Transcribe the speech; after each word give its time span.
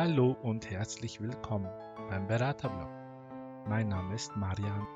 Hallo 0.00 0.36
und 0.42 0.70
herzlich 0.70 1.20
willkommen 1.20 1.68
beim 2.08 2.28
Beraterblog. 2.28 2.88
Mein 3.66 3.88
Name 3.88 4.14
ist 4.14 4.30
Marian. 4.36 4.86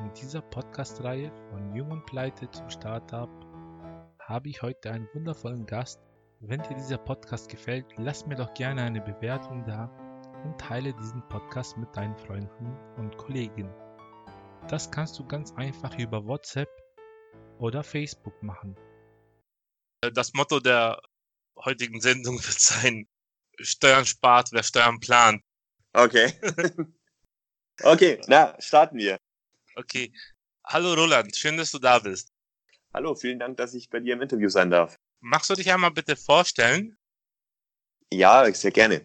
In 0.00 0.12
dieser 0.14 0.40
Podcast-Reihe 0.40 1.30
von 1.48 1.72
Jung 1.76 1.92
und 1.92 2.04
Pleite 2.06 2.50
zum 2.50 2.68
Startup 2.68 3.30
habe 4.18 4.48
ich 4.48 4.60
heute 4.60 4.90
einen 4.90 5.06
wundervollen 5.14 5.64
Gast. 5.64 6.00
Wenn 6.40 6.60
dir 6.62 6.74
dieser 6.74 6.98
Podcast 6.98 7.48
gefällt, 7.48 7.86
lass 7.98 8.26
mir 8.26 8.34
doch 8.34 8.52
gerne 8.54 8.82
eine 8.82 9.00
Bewertung 9.00 9.64
da 9.64 9.84
und 10.42 10.58
teile 10.60 10.92
diesen 10.92 11.22
Podcast 11.28 11.76
mit 11.76 11.96
deinen 11.96 12.16
Freunden 12.16 12.76
und 12.96 13.16
Kollegen. 13.16 13.72
Das 14.66 14.90
kannst 14.90 15.20
du 15.20 15.24
ganz 15.24 15.52
einfach 15.54 15.96
über 16.00 16.26
WhatsApp 16.26 16.68
oder 17.60 17.84
Facebook 17.84 18.42
machen. 18.42 18.74
Das 20.14 20.34
Motto 20.34 20.58
der 20.58 21.00
heutigen 21.64 22.00
Sendung 22.00 22.34
wird 22.44 22.58
sein, 22.58 23.06
Steuern 23.60 24.06
spart, 24.06 24.52
wer 24.52 24.62
Steuern 24.62 25.00
plant. 25.00 25.42
Okay. 25.92 26.32
okay, 27.82 28.20
na, 28.26 28.54
starten 28.60 28.98
wir. 28.98 29.18
Okay. 29.74 30.12
Hallo 30.64 30.94
Roland, 30.94 31.34
schön, 31.34 31.56
dass 31.56 31.70
du 31.70 31.78
da 31.78 31.98
bist. 31.98 32.30
Hallo, 32.92 33.14
vielen 33.14 33.38
Dank, 33.38 33.56
dass 33.56 33.74
ich 33.74 33.88
bei 33.88 34.00
dir 34.00 34.14
im 34.14 34.22
Interview 34.22 34.48
sein 34.48 34.70
darf. 34.70 34.96
Magst 35.20 35.50
du 35.50 35.54
dich 35.54 35.72
einmal 35.72 35.90
bitte 35.90 36.16
vorstellen? 36.16 36.96
Ja, 38.12 38.52
sehr 38.52 38.70
gerne. 38.70 39.04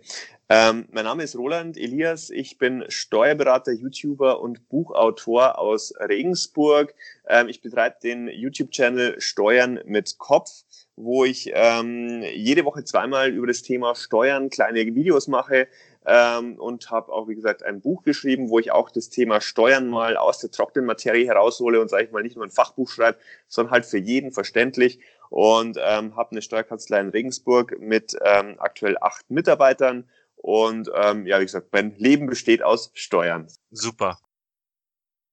Ähm, 0.50 0.88
mein 0.92 1.06
Name 1.06 1.24
ist 1.24 1.38
Roland 1.38 1.78
Elias. 1.78 2.30
Ich 2.30 2.58
bin 2.58 2.84
Steuerberater, 2.90 3.72
YouTuber 3.72 4.42
und 4.42 4.68
Buchautor 4.68 5.58
aus 5.58 5.94
Regensburg. 5.98 6.94
Ähm, 7.28 7.48
ich 7.48 7.62
betreibe 7.62 7.96
den 8.04 8.28
YouTube-Channel 8.28 9.22
Steuern 9.22 9.80
mit 9.86 10.18
Kopf, 10.18 10.50
wo 10.98 11.24
ich 11.24 11.50
ähm, 11.54 12.24
jede 12.36 12.66
Woche 12.66 12.84
zweimal 12.84 13.30
über 13.30 13.48
das 13.48 13.62
Thema 13.62 13.96
Steuern 13.96 14.50
kleine 14.50 14.86
Videos 14.86 15.30
mache 15.30 15.68
ähm, 16.06 16.60
und 16.60 16.92
habe 16.92 17.14
auch, 17.14 17.30
wie 17.30 17.36
gesagt, 17.36 17.64
ein 17.64 17.80
Buch 17.80 18.04
geschrieben, 18.04 18.50
wo 18.50 18.60
ich 18.60 18.70
auch 18.72 18.92
das 18.92 19.10
Thema 19.10 19.40
Steuern 19.40 19.88
mal 19.88 20.18
aus 20.18 20.40
der 20.40 20.52
trockenen 20.52 20.86
Materie 20.86 21.26
heraushole 21.26 21.80
und, 21.80 21.90
sage 21.90 22.04
ich 22.04 22.12
mal, 22.12 22.22
nicht 22.22 22.36
nur 22.36 22.46
ein 22.46 22.52
Fachbuch 22.52 22.90
schreibe, 22.90 23.18
sondern 23.48 23.72
halt 23.72 23.86
für 23.86 23.98
jeden 23.98 24.34
verständlich 24.34 25.00
und 25.30 25.78
ähm, 25.82 26.18
habe 26.18 26.32
eine 26.32 26.42
Steuerkanzlei 26.42 27.00
in 27.00 27.10
Regensburg 27.10 27.80
mit 27.80 28.16
ähm, 28.24 28.56
aktuell 28.60 28.98
acht 29.00 29.32
Mitarbeitern 29.32 30.04
und 30.44 30.92
ähm, 30.94 31.26
ja, 31.26 31.40
wie 31.40 31.46
gesagt, 31.46 31.72
mein 31.72 31.96
Leben 31.96 32.28
besteht 32.28 32.64
aus 32.64 32.92
Steuern. 32.96 33.48
Super. 33.72 34.20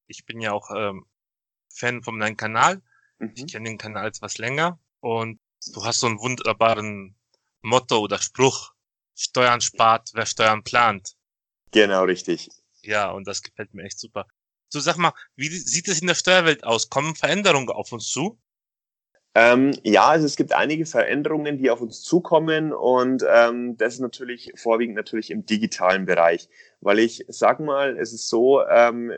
Ich 0.06 0.25
bin 0.25 0.41
ja 0.41 0.52
auch 0.52 0.70
ähm, 0.70 1.05
Fan 1.69 2.05
von 2.05 2.20
deinem 2.20 2.36
Kanal. 2.36 2.80
Mhm. 3.19 3.33
Ich 3.34 3.48
kenne 3.48 3.69
den 3.69 3.77
Kanal 3.77 4.06
etwas 4.06 4.39
länger 4.39 4.78
und 5.00 5.41
du 5.75 5.84
hast 5.84 5.98
so 5.98 6.06
einen 6.06 6.20
wunderbaren 6.20 7.17
Motto 7.61 7.98
oder 7.98 8.19
Spruch. 8.19 8.72
Steuern 9.17 9.61
spart, 9.61 10.11
wer 10.14 10.27
Steuern 10.27 10.62
plant. 10.62 11.17
Genau, 11.72 12.05
richtig. 12.05 12.48
Ja, 12.83 13.11
und 13.11 13.27
das 13.27 13.42
gefällt 13.42 13.74
mir 13.74 13.83
echt 13.83 13.98
super. 13.98 14.28
Du 14.72 14.78
sag 14.78 14.97
mal, 14.97 15.12
wie 15.34 15.48
sieht 15.48 15.89
es 15.89 16.00
in 16.00 16.06
der 16.06 16.14
Steuerwelt 16.14 16.62
aus? 16.62 16.89
Kommen 16.89 17.17
Veränderungen 17.17 17.69
auf 17.70 17.91
uns 17.91 18.08
zu? 18.08 18.41
Ähm, 19.36 19.70
ja, 19.84 20.09
also 20.09 20.27
es 20.27 20.34
gibt 20.34 20.53
einige 20.53 20.86
Veränderungen, 20.86 21.56
die 21.56 21.70
auf 21.70 21.81
uns 21.81 22.03
zukommen 22.03 22.73
und 22.73 23.25
ähm, 23.33 23.77
das 23.77 23.95
ist 23.95 24.00
natürlich 24.00 24.53
vorwiegend 24.56 24.97
natürlich 24.97 25.31
im 25.31 25.47
digitalen 25.47 26.05
Bereich, 26.05 26.48
weil 26.81 26.98
ich 26.98 27.25
sag 27.28 27.61
mal, 27.61 27.97
es 27.97 28.12
ist 28.12 28.28
so, 28.28 28.67
ähm, 28.67 29.12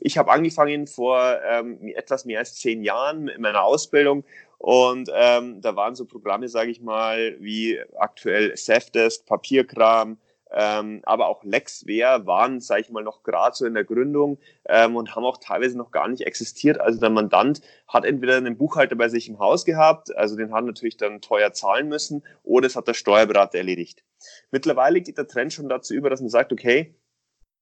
ich 0.00 0.16
habe 0.16 0.30
angefangen 0.30 0.86
vor 0.86 1.38
ähm, 1.46 1.78
etwas 1.94 2.24
mehr 2.24 2.38
als 2.38 2.54
zehn 2.54 2.82
Jahren 2.82 3.28
in 3.28 3.42
meiner 3.42 3.62
Ausbildung 3.62 4.24
und 4.56 5.10
ähm, 5.14 5.60
da 5.60 5.76
waren 5.76 5.94
so 5.94 6.06
Programme, 6.06 6.48
sage 6.48 6.70
ich 6.70 6.80
mal, 6.80 7.36
wie 7.38 7.78
aktuell 7.98 8.56
Safdesk, 8.56 9.26
Papierkram, 9.26 10.16
ähm, 10.52 11.00
aber 11.04 11.28
auch 11.28 11.44
Lexware 11.44 12.26
waren, 12.26 12.60
sage 12.60 12.82
ich 12.82 12.90
mal, 12.90 13.02
noch 13.02 13.22
gerade 13.22 13.54
so 13.54 13.66
in 13.66 13.74
der 13.74 13.84
Gründung 13.84 14.38
ähm, 14.66 14.96
und 14.96 15.14
haben 15.14 15.24
auch 15.24 15.38
teilweise 15.38 15.76
noch 15.76 15.90
gar 15.90 16.08
nicht 16.08 16.22
existiert. 16.26 16.80
Also 16.80 17.00
der 17.00 17.10
Mandant 17.10 17.60
hat 17.86 18.04
entweder 18.04 18.36
einen 18.36 18.56
Buchhalter 18.56 18.96
bei 18.96 19.08
sich 19.08 19.28
im 19.28 19.38
Haus 19.38 19.64
gehabt, 19.64 20.16
also 20.16 20.36
den 20.36 20.52
hat 20.52 20.64
natürlich 20.64 20.96
dann 20.96 21.20
teuer 21.20 21.52
zahlen 21.52 21.88
müssen, 21.88 22.22
oder 22.42 22.66
es 22.66 22.76
hat 22.76 22.88
der 22.88 22.94
Steuerberater 22.94 23.58
erledigt. 23.58 24.04
Mittlerweile 24.50 25.00
geht 25.00 25.18
der 25.18 25.28
Trend 25.28 25.52
schon 25.52 25.68
dazu 25.68 25.94
über, 25.94 26.10
dass 26.10 26.20
man 26.20 26.30
sagt, 26.30 26.52
okay, 26.52 26.94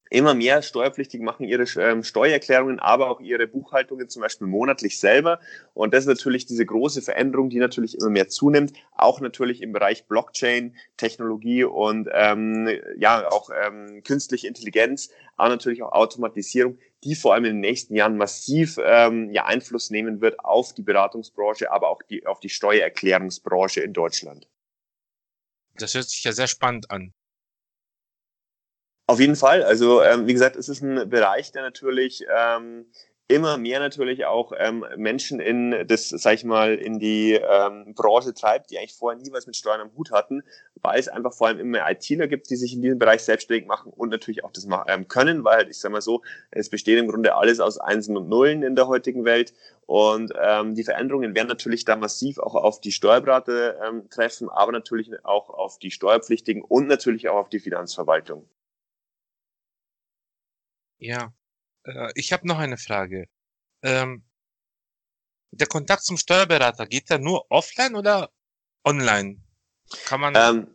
Immer 0.09 0.35
mehr 0.35 0.63
Steuerpflichtige 0.63 1.25
machen 1.25 1.45
ihre 1.45 1.65
ähm, 1.81 2.05
Steuererklärungen, 2.05 2.79
aber 2.79 3.11
auch 3.11 3.21
ihre 3.21 3.49
Buchhaltungen 3.49 4.09
zum 4.09 4.23
Beispiel 4.23 4.47
monatlich 4.47 5.01
selber. 5.01 5.41
Und 5.75 5.93
das 5.95 6.05
ist 6.05 6.09
natürlich 6.09 6.47
diese 6.47 6.65
große 6.65 7.03
Veränderung, 7.03 7.51
die 7.51 7.59
natürlich 7.59 7.99
immer 7.99 8.11
mehr 8.11 8.29
zunimmt, 8.29 8.73
auch 8.93 9.21
natürlich 9.21 9.63
im 9.63 9.73
Bereich 9.73 10.07
Blockchain, 10.07 10.77
Technologie 10.97 11.65
und 11.65 12.09
ähm, 12.13 12.69
ja 12.99 13.29
auch 13.31 13.51
ähm, 13.51 14.03
künstliche 14.05 14.47
Intelligenz, 14.47 15.11
aber 15.37 15.49
natürlich 15.49 15.83
auch 15.83 15.93
Automatisierung, 15.93 16.79
die 17.03 17.17
vor 17.17 17.35
allem 17.35 17.45
in 17.45 17.55
den 17.55 17.61
nächsten 17.61 17.97
Jahren 17.97 18.17
massiv 18.17 18.79
ähm, 18.83 19.31
ja, 19.31 19.45
Einfluss 19.45 19.91
nehmen 19.91 20.21
wird 20.21 20.39
auf 20.41 20.73
die 20.73 20.83
Beratungsbranche, 20.83 21.73
aber 21.73 21.89
auch 21.89 22.03
die, 22.03 22.27
auf 22.27 22.39
die 22.39 22.49
Steuererklärungsbranche 22.49 23.81
in 23.81 23.93
Deutschland. 23.93 24.49
Das 25.75 25.95
hört 25.95 26.09
sich 26.09 26.23
ja 26.25 26.33
sehr 26.33 26.47
spannend 26.47 26.91
an. 26.91 27.13
Auf 29.09 29.21
jeden 29.21 29.37
Fall. 29.37 29.63
Also 29.63 30.03
ähm, 30.03 30.27
wie 30.27 30.33
gesagt, 30.33 30.57
es 30.57 30.69
ist 30.69 30.83
ein 30.83 31.09
Bereich, 31.09 31.53
der 31.53 31.63
natürlich 31.63 32.25
ähm, 32.37 32.87
immer 33.29 33.57
mehr 33.57 33.81
natürlich 33.81 34.25
auch 34.27 34.53
ähm, 34.57 34.85
Menschen 34.97 35.41
in 35.41 35.87
das, 35.87 36.09
sag 36.09 36.35
ich 36.35 36.45
mal, 36.45 36.75
in 36.75 36.99
die 36.99 37.35
ähm, 37.35 37.95
Branche 37.95 38.35
treibt, 38.35 38.71
die 38.71 38.79
eigentlich 38.79 38.95
vorher 38.95 39.21
nie 39.21 39.33
was 39.33 39.47
mit 39.47 39.57
Steuern 39.57 39.81
am 39.81 39.95
Hut 39.97 40.11
hatten, 40.11 40.43
weil 40.83 40.99
es 40.99 41.09
einfach 41.09 41.33
vor 41.33 41.49
allem 41.49 41.59
immer 41.59 41.89
ITler 41.91 42.29
gibt, 42.29 42.51
die 42.51 42.57
sich 42.57 42.73
in 42.75 42.83
diesem 42.83 42.99
Bereich 42.99 43.23
selbstständig 43.23 43.67
machen 43.67 43.93
und 43.93 44.11
natürlich 44.11 44.45
auch 44.45 44.53
das 44.53 44.67
ähm, 44.89 45.09
können, 45.09 45.45
weil 45.45 45.69
ich 45.71 45.79
sag 45.79 45.93
mal 45.93 46.01
so, 46.01 46.23
es 46.51 46.69
besteht 46.69 46.99
im 46.99 47.09
Grunde 47.09 47.37
alles 47.37 47.61
aus 47.61 47.79
Einsen 47.79 48.17
und 48.17 48.29
Nullen 48.29 48.63
in 48.63 48.77
der 48.77 48.89
heutigen 48.89 49.25
Welt 49.25 49.55
und 49.87 50.33
ähm, 50.41 50.75
die 50.75 50.85
Veränderungen 50.85 51.35
werden 51.35 51.49
natürlich 51.49 51.85
da 51.85 51.97
massiv 51.97 52.39
auch 52.39 52.55
auf 52.55 52.81
die 52.81 52.93
Steuerberater 52.93 53.87
ähm, 53.87 54.09
treffen, 54.11 54.49
aber 54.49 54.73
natürlich 54.73 55.13
auch 55.25 55.51
auf 55.51 55.79
die 55.79 55.91
Steuerpflichtigen 55.91 56.63
und 56.63 56.89
natürlich 56.89 57.29
auch 57.29 57.37
auf 57.37 57.49
die 57.49 57.61
Finanzverwaltung. 57.61 58.49
Ja, 60.99 61.33
äh, 61.85 62.11
ich 62.15 62.33
habe 62.33 62.47
noch 62.47 62.59
eine 62.59 62.79
Frage. 62.79 63.29
Ähm, 63.83 64.25
der 65.51 65.67
Kontakt 65.67 66.05
zum 66.05 66.17
Steuerberater, 66.17 66.87
geht 66.87 67.11
der 67.11 67.19
nur 67.19 67.47
offline 67.51 67.95
oder 67.95 68.31
online? 68.85 69.41
Kann 70.05 70.21
man 70.21 70.35
ähm, 70.37 70.67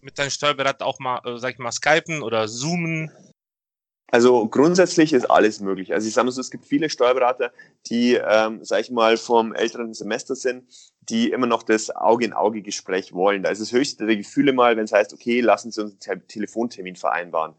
mit 0.00 0.18
deinem 0.18 0.30
Steuerberater 0.30 0.86
auch 0.86 0.98
mal, 0.98 1.20
äh, 1.24 1.38
sag 1.38 1.52
ich 1.52 1.58
mal, 1.58 1.72
skypen 1.72 2.22
oder 2.22 2.48
zoomen? 2.48 3.10
Also 4.10 4.48
grundsätzlich 4.48 5.12
ist 5.12 5.30
alles 5.30 5.60
möglich. 5.60 5.92
Also 5.92 6.08
ich 6.08 6.14
sage 6.14 6.24
mal 6.24 6.32
so, 6.32 6.40
es 6.40 6.50
gibt 6.50 6.64
viele 6.64 6.88
Steuerberater, 6.88 7.52
die, 7.86 8.14
ähm, 8.14 8.64
sag 8.64 8.80
ich 8.80 8.90
mal, 8.90 9.18
vom 9.18 9.54
älteren 9.54 9.92
Semester 9.92 10.34
sind, 10.34 10.64
die 11.00 11.30
immer 11.30 11.46
noch 11.46 11.62
das 11.62 11.94
Auge-in-Auge-Gespräch 11.94 13.12
wollen. 13.12 13.42
Da 13.42 13.50
ist 13.50 13.60
es 13.60 13.72
höchste 13.72 14.06
der 14.06 14.16
Gefühle 14.16 14.54
mal, 14.54 14.78
wenn 14.78 14.84
es 14.84 14.92
heißt, 14.92 15.12
okay, 15.12 15.42
lassen 15.42 15.70
Sie 15.70 15.82
uns 15.82 16.08
einen 16.08 16.26
Telefontermin 16.26 16.96
vereinbaren. 16.96 17.54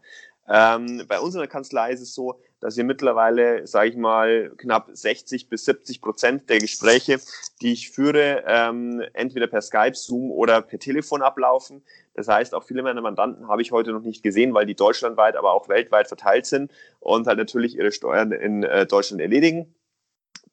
Ähm, 0.52 1.04
bei 1.06 1.20
uns 1.20 1.34
in 1.34 1.38
der 1.38 1.48
Kanzlei 1.48 1.92
ist 1.92 2.00
es 2.00 2.12
so, 2.12 2.40
dass 2.58 2.76
wir 2.76 2.82
mittlerweile, 2.82 3.66
sage 3.68 3.90
ich 3.90 3.96
mal, 3.96 4.50
knapp 4.58 4.90
60 4.92 5.48
bis 5.48 5.64
70 5.64 6.00
Prozent 6.00 6.50
der 6.50 6.58
Gespräche, 6.58 7.20
die 7.62 7.72
ich 7.72 7.90
führe, 7.90 8.42
ähm, 8.48 9.00
entweder 9.12 9.46
per 9.46 9.62
Skype, 9.62 9.94
Zoom 9.94 10.32
oder 10.32 10.60
per 10.60 10.80
Telefon 10.80 11.22
ablaufen. 11.22 11.84
Das 12.14 12.26
heißt, 12.26 12.52
auch 12.54 12.64
viele 12.64 12.82
meiner 12.82 13.00
Mandanten 13.00 13.46
habe 13.46 13.62
ich 13.62 13.70
heute 13.70 13.92
noch 13.92 14.02
nicht 14.02 14.24
gesehen, 14.24 14.52
weil 14.52 14.66
die 14.66 14.74
deutschlandweit, 14.74 15.36
aber 15.36 15.52
auch 15.52 15.68
weltweit 15.68 16.08
verteilt 16.08 16.46
sind 16.46 16.72
und 16.98 17.28
halt 17.28 17.38
natürlich 17.38 17.76
ihre 17.76 17.92
Steuern 17.92 18.32
in 18.32 18.64
äh, 18.64 18.86
Deutschland 18.86 19.22
erledigen. 19.22 19.72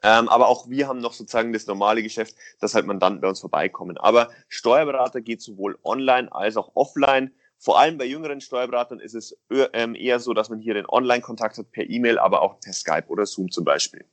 Ähm, 0.03 0.30
aber 0.30 0.47
auch 0.47 0.69
wir 0.69 0.88
haben 0.88 1.00
noch 1.00 1.13
sozusagen 1.13 1.53
das 1.53 1.66
normale 1.66 2.03
Geschäft, 2.03 2.36
dass 2.59 2.75
halt 2.75 2.86
Mandanten 2.86 3.19
bei 3.22 3.28
uns 3.28 3.40
vorbeikommen. 3.40 3.97
Aber 3.97 4.30
Steuerberater 4.47 5.22
geht 5.22 5.41
sowohl 5.41 5.80
online 5.84 6.31
als 6.31 6.56
auch 6.56 6.72
offline. 6.75 7.31
Vor 7.59 7.79
allem 7.79 7.97
bei 7.97 8.06
jüngeren 8.06 8.40
Steuerberatern 8.40 9.00
ist 9.00 9.16
es 9.16 9.35
ähm, 9.74 9.95
eher 9.95 10.19
so, 10.19 10.33
dass 10.33 10.50
man 10.50 10.59
hier 10.59 10.75
den 10.75 10.86
Online-Kontakt 10.86 11.57
hat 11.57 11.71
per 11.71 11.89
E-Mail, 11.89 12.19
aber 12.19 12.42
auch 12.42 12.59
per 12.59 12.74
Skype 12.74 13.07
oder 13.07 13.25
Zoom 13.25 13.50
zum 13.50 13.65
Beispiel. 13.65 14.06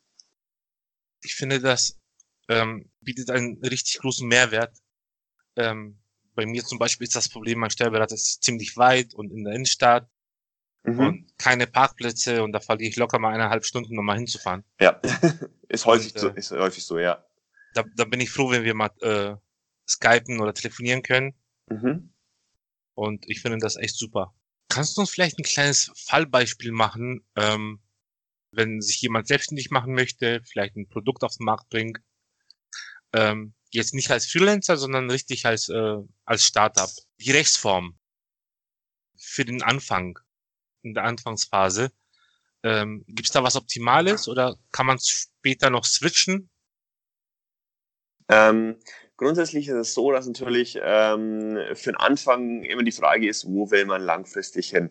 Ich 1.23 1.35
finde, 1.35 1.61
das 1.61 2.01
ähm, 2.49 2.91
bietet 3.01 3.31
einen 3.31 3.63
richtig 3.63 3.99
großen 3.99 4.27
Mehrwert. 4.27 4.77
Ähm, 5.57 5.99
bei 6.35 6.47
mir 6.47 6.65
zum 6.65 6.79
Beispiel 6.79 7.07
ist 7.07 7.17
das 7.17 7.29
Problem, 7.29 7.59
mein 7.59 7.71
Steuerberater 7.71 8.15
ist 8.15 8.43
ziemlich 8.43 8.77
weit 8.77 9.15
und 9.15 9.31
in 9.31 9.45
der 9.45 9.55
Innenstadt 9.55 10.09
mhm. 10.83 10.99
und 10.99 11.39
keine 11.39 11.67
Parkplätze 11.67 12.43
und 12.43 12.53
da 12.53 12.61
verliere 12.61 12.91
ich 12.91 12.97
locker 12.97 13.19
mal 13.19 13.35
eineinhalb 13.35 13.65
Stunden, 13.65 13.99
um 13.99 14.05
mal 14.05 14.17
hinzufahren. 14.17 14.65
Ja, 14.81 15.01
ist 15.69 15.87
häufig, 15.87 16.15
und, 16.15 16.17
äh, 16.17 16.21
so, 16.21 16.29
ist 16.31 16.51
häufig 16.53 16.85
so, 16.85 16.99
ja. 16.99 17.25
Da, 17.75 17.85
da 17.97 18.05
bin 18.05 18.21
ich 18.21 18.31
froh, 18.31 18.51
wenn 18.51 18.65
wir 18.65 18.75
mal 18.75 18.91
äh, 19.01 19.37
skypen 19.89 20.41
oder 20.41 20.55
telefonieren 20.55 21.03
können. 21.03 21.35
Mhm. 21.69 22.14
Und 22.95 23.29
ich 23.29 23.41
finde 23.41 23.59
das 23.59 23.77
echt 23.77 23.97
super. 23.97 24.35
Kannst 24.69 24.97
du 24.97 25.03
uns 25.03 25.11
vielleicht 25.11 25.39
ein 25.39 25.45
kleines 25.45 25.93
Fallbeispiel 25.97 26.73
machen, 26.73 27.25
ähm, 27.37 27.81
wenn 28.53 28.81
sich 28.81 29.01
jemand 29.03 29.27
selbstständig 29.27 29.71
machen 29.71 29.95
möchte, 29.95 30.43
vielleicht 30.45 30.77
ein 30.77 30.89
Produkt 30.89 31.25
auf 31.25 31.37
den 31.37 31.45
Markt 31.45 31.69
bringt, 31.69 31.99
ähm, 33.13 33.55
jetzt 33.71 33.95
nicht 33.95 34.11
als 34.11 34.27
Freelancer, 34.27 34.77
sondern 34.77 35.11
richtig 35.11 35.47
als, 35.47 35.69
äh, 35.69 35.97
als 36.25 36.45
Startup. 36.45 36.91
Die 37.21 37.33
Rechtsform. 37.33 37.99
für 39.17 39.45
den 39.45 39.63
Anfang, 39.63 40.19
in 40.83 40.95
der 40.95 41.05
Anfangsphase. 41.05 41.93
Ähm, 42.63 43.05
Gibt 43.07 43.29
es 43.29 43.33
da 43.33 43.43
was 43.43 43.57
Optimales 43.57 44.29
oder 44.29 44.57
kann 44.73 44.87
man 44.87 44.99
später 45.01 45.71
noch 45.71 45.85
switchen? 45.85 46.51
Ähm, 48.29 48.77
grundsätzlich 49.25 49.69
ist 49.69 49.75
es 49.75 49.95
so, 49.95 50.13
dass 50.13 50.27
natürlich 50.27 50.79
ähm, 50.83 51.59
für 51.75 51.93
den 51.93 51.97
Anfang 51.97 52.63
immer 52.63 52.83
die 52.83 52.93
Frage 52.93 53.29
ist, 53.29 53.47
wo 53.47 53.71
will 53.71 53.87
man 53.87 54.03
langfristig 54.03 54.69
hin? 54.69 54.91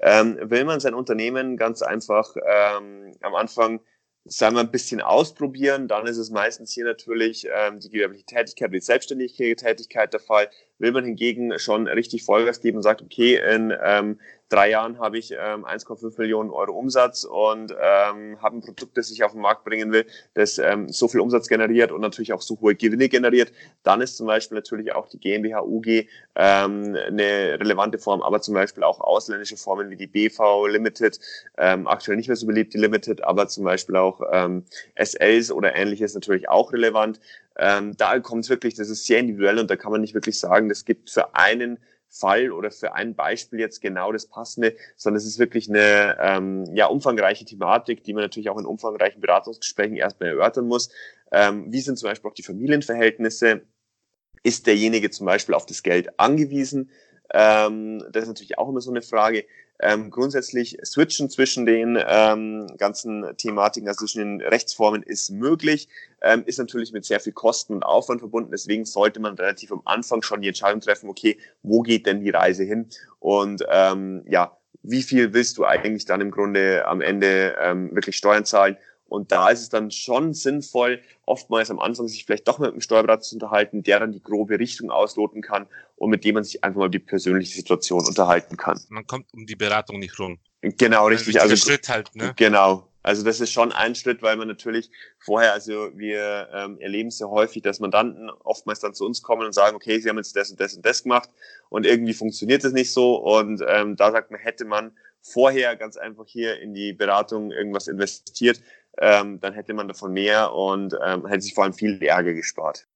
Ähm, 0.00 0.38
will 0.40 0.64
man 0.64 0.80
sein 0.80 0.94
Unternehmen 0.94 1.56
ganz 1.56 1.82
einfach 1.82 2.36
ähm, 2.36 3.12
am 3.22 3.34
Anfang 3.34 3.80
sagen 4.24 4.54
wir, 4.54 4.60
ein 4.60 4.70
bisschen 4.70 5.00
ausprobieren, 5.00 5.88
dann 5.88 6.06
ist 6.06 6.16
es 6.16 6.30
meistens 6.30 6.72
hier 6.72 6.84
natürlich 6.84 7.46
ähm, 7.52 7.80
die 7.80 7.90
gewerbliche 7.90 8.24
Tätigkeit 8.24 8.72
die 8.72 8.80
selbstständige 8.80 9.56
Tätigkeit 9.56 10.12
der 10.12 10.20
Fall. 10.20 10.48
Will 10.78 10.92
man 10.92 11.04
hingegen 11.04 11.58
schon 11.58 11.86
richtig 11.86 12.24
Vollgas 12.24 12.60
geben 12.60 12.78
und 12.78 12.82
sagt, 12.82 13.02
okay, 13.02 13.36
in 13.36 13.72
ähm, 13.82 14.18
drei 14.52 14.70
Jahren 14.70 14.98
habe 14.98 15.18
ich 15.18 15.32
ähm, 15.32 15.64
1,5 15.64 16.18
Millionen 16.18 16.50
Euro 16.50 16.72
Umsatz 16.72 17.24
und 17.24 17.72
ähm, 17.72 18.40
habe 18.42 18.56
ein 18.56 18.60
Produkt, 18.60 18.98
das 18.98 19.10
ich 19.10 19.24
auf 19.24 19.32
den 19.32 19.40
Markt 19.40 19.64
bringen 19.64 19.92
will, 19.92 20.04
das 20.34 20.58
ähm, 20.58 20.90
so 20.90 21.08
viel 21.08 21.20
Umsatz 21.20 21.48
generiert 21.48 21.90
und 21.90 22.02
natürlich 22.02 22.32
auch 22.32 22.42
so 22.42 22.60
hohe 22.60 22.74
Gewinne 22.74 23.08
generiert, 23.08 23.52
dann 23.82 24.02
ist 24.02 24.16
zum 24.16 24.26
Beispiel 24.26 24.56
natürlich 24.56 24.92
auch 24.92 25.08
die 25.08 25.18
GmbH 25.18 25.62
UG 25.62 26.06
ähm, 26.34 26.96
eine 27.06 27.58
relevante 27.60 27.98
Form, 27.98 28.20
aber 28.22 28.40
zum 28.42 28.54
Beispiel 28.54 28.82
auch 28.82 29.00
ausländische 29.00 29.56
Formen 29.56 29.88
wie 29.90 29.96
die 29.96 30.06
BV 30.06 30.66
Limited, 30.66 31.18
ähm, 31.56 31.86
aktuell 31.86 32.16
nicht 32.16 32.28
mehr 32.28 32.36
so 32.36 32.46
beliebt, 32.46 32.74
die 32.74 32.78
Limited, 32.78 33.24
aber 33.24 33.48
zum 33.48 33.64
Beispiel 33.64 33.96
auch 33.96 34.20
ähm, 34.32 34.64
SLs 34.96 35.50
oder 35.50 35.74
ähnliches 35.74 36.14
natürlich 36.14 36.48
auch 36.48 36.72
relevant. 36.72 37.20
Ähm, 37.58 37.96
da 37.96 38.18
kommt 38.20 38.44
es 38.44 38.50
wirklich, 38.50 38.74
das 38.74 38.88
ist 38.88 39.06
sehr 39.06 39.18
individuell 39.18 39.58
und 39.58 39.70
da 39.70 39.76
kann 39.76 39.92
man 39.92 40.00
nicht 40.00 40.14
wirklich 40.14 40.38
sagen, 40.38 40.68
das 40.68 40.84
gibt 40.84 41.10
für 41.10 41.34
einen 41.34 41.78
Fall 42.08 42.52
oder 42.52 42.70
für 42.70 42.94
ein 42.94 43.14
Beispiel 43.14 43.58
jetzt 43.58 43.80
genau 43.80 44.12
das 44.12 44.26
Passende, 44.26 44.76
sondern 44.96 45.18
es 45.18 45.26
ist 45.26 45.38
wirklich 45.38 45.68
eine 45.68 46.18
ähm, 46.20 46.66
ja, 46.74 46.86
umfangreiche 46.86 47.44
Thematik, 47.44 48.04
die 48.04 48.12
man 48.12 48.22
natürlich 48.22 48.50
auch 48.50 48.58
in 48.58 48.66
umfangreichen 48.66 49.20
Beratungsgesprächen 49.20 49.96
erstmal 49.96 50.30
erörtern 50.30 50.66
muss. 50.66 50.90
Ähm, 51.30 51.72
wie 51.72 51.80
sind 51.80 51.98
zum 51.98 52.10
Beispiel 52.10 52.30
auch 52.30 52.34
die 52.34 52.42
Familienverhältnisse? 52.42 53.62
Ist 54.42 54.66
derjenige 54.66 55.10
zum 55.10 55.24
Beispiel 55.24 55.54
auf 55.54 55.64
das 55.64 55.82
Geld 55.82 56.18
angewiesen? 56.20 56.90
Ähm, 57.32 58.04
das 58.10 58.24
ist 58.24 58.28
natürlich 58.28 58.58
auch 58.58 58.68
immer 58.68 58.80
so 58.80 58.90
eine 58.90 59.02
Frage 59.02 59.44
ähm, 59.82 60.10
grundsätzlich 60.10 60.78
switchen 60.84 61.28
zwischen 61.28 61.66
den 61.66 61.98
ähm, 62.06 62.68
ganzen 62.78 63.36
Thematiken, 63.36 63.88
also 63.88 64.06
zwischen 64.06 64.38
den 64.38 64.46
Rechtsformen 64.46 65.02
ist 65.02 65.30
möglich, 65.30 65.88
ähm, 66.22 66.44
ist 66.46 66.58
natürlich 66.58 66.92
mit 66.92 67.04
sehr 67.04 67.18
viel 67.18 67.32
Kosten 67.32 67.74
und 67.74 67.82
Aufwand 67.82 68.20
verbunden. 68.20 68.52
Deswegen 68.52 68.84
sollte 68.84 69.18
man 69.18 69.34
relativ 69.34 69.72
am 69.72 69.82
Anfang 69.84 70.22
schon 70.22 70.40
die 70.40 70.48
Entscheidung 70.48 70.80
treffen, 70.80 71.10
okay, 71.10 71.36
wo 71.62 71.82
geht 71.82 72.06
denn 72.06 72.20
die 72.20 72.30
Reise 72.30 72.62
hin? 72.62 72.88
Und 73.18 73.64
ähm, 73.68 74.24
ja, 74.28 74.56
wie 74.84 75.02
viel 75.02 75.32
willst 75.32 75.58
du 75.58 75.64
eigentlich 75.64 76.04
dann 76.04 76.20
im 76.20 76.30
Grunde 76.30 76.86
am 76.86 77.00
Ende 77.00 77.56
ähm, 77.60 77.94
wirklich 77.94 78.16
Steuern 78.16 78.44
zahlen? 78.44 78.76
Und 79.12 79.30
da 79.30 79.50
ist 79.50 79.60
es 79.60 79.68
dann 79.68 79.90
schon 79.90 80.32
sinnvoll, 80.32 81.02
oftmals 81.26 81.70
am 81.70 81.78
Anfang 81.78 82.08
sich 82.08 82.24
vielleicht 82.24 82.48
doch 82.48 82.58
mit 82.58 82.70
einem 82.70 82.80
Steuerberater 82.80 83.20
zu 83.20 83.36
unterhalten, 83.36 83.82
der 83.82 84.00
dann 84.00 84.12
die 84.12 84.22
grobe 84.22 84.58
Richtung 84.58 84.90
ausloten 84.90 85.42
kann 85.42 85.66
und 85.96 86.08
mit 86.08 86.24
dem 86.24 86.34
man 86.34 86.44
sich 86.44 86.64
einfach 86.64 86.78
mal 86.78 86.88
die 86.88 86.98
persönliche 86.98 87.54
Situation 87.54 88.06
unterhalten 88.06 88.56
kann. 88.56 88.80
Man 88.88 89.06
kommt 89.06 89.26
um 89.34 89.44
die 89.44 89.54
Beratung 89.54 89.98
nicht 89.98 90.18
rum. 90.18 90.38
Genau, 90.62 91.08
richtig. 91.08 91.40
Also 91.42 91.56
Schritt 91.56 91.90
halt, 91.90 92.14
ne? 92.14 92.32
Genau. 92.36 92.88
Also 93.02 93.22
das 93.22 93.40
ist 93.40 93.52
schon 93.52 93.72
ein 93.72 93.94
Schritt, 93.94 94.22
weil 94.22 94.36
man 94.36 94.48
natürlich 94.48 94.90
vorher, 95.18 95.52
also 95.52 95.90
wir 95.94 96.48
ähm, 96.54 96.78
erleben 96.78 97.08
es 97.08 97.18
sehr 97.18 97.28
häufig, 97.28 97.62
dass 97.62 97.80
Mandanten 97.80 98.30
oftmals 98.44 98.80
dann 98.80 98.94
zu 98.94 99.04
uns 99.04 99.22
kommen 99.22 99.44
und 99.44 99.52
sagen, 99.52 99.76
okay, 99.76 99.98
sie 99.98 100.08
haben 100.08 100.16
jetzt 100.18 100.36
das 100.36 100.50
und 100.52 100.60
das 100.60 100.74
und 100.74 100.86
das 100.86 101.02
gemacht 101.02 101.28
und 101.68 101.84
irgendwie 101.84 102.14
funktioniert 102.14 102.64
das 102.64 102.72
nicht 102.72 102.92
so 102.92 103.16
und 103.16 103.62
ähm, 103.68 103.96
da 103.96 104.12
sagt 104.12 104.30
man, 104.30 104.40
hätte 104.40 104.64
man 104.64 104.92
vorher 105.20 105.76
ganz 105.76 105.96
einfach 105.96 106.26
hier 106.26 106.60
in 106.60 106.74
die 106.74 106.92
Beratung 106.92 107.52
irgendwas 107.52 107.88
investiert, 107.88 108.60
ähm, 108.98 109.40
dann 109.40 109.54
hätte 109.54 109.74
man 109.74 109.88
davon 109.88 110.12
mehr 110.12 110.52
und 110.52 110.96
ähm, 111.04 111.26
hätte 111.26 111.42
sich 111.42 111.54
vor 111.54 111.64
allem 111.64 111.74
viel 111.74 112.02
Ärger 112.02 112.34
gespart. 112.34 112.86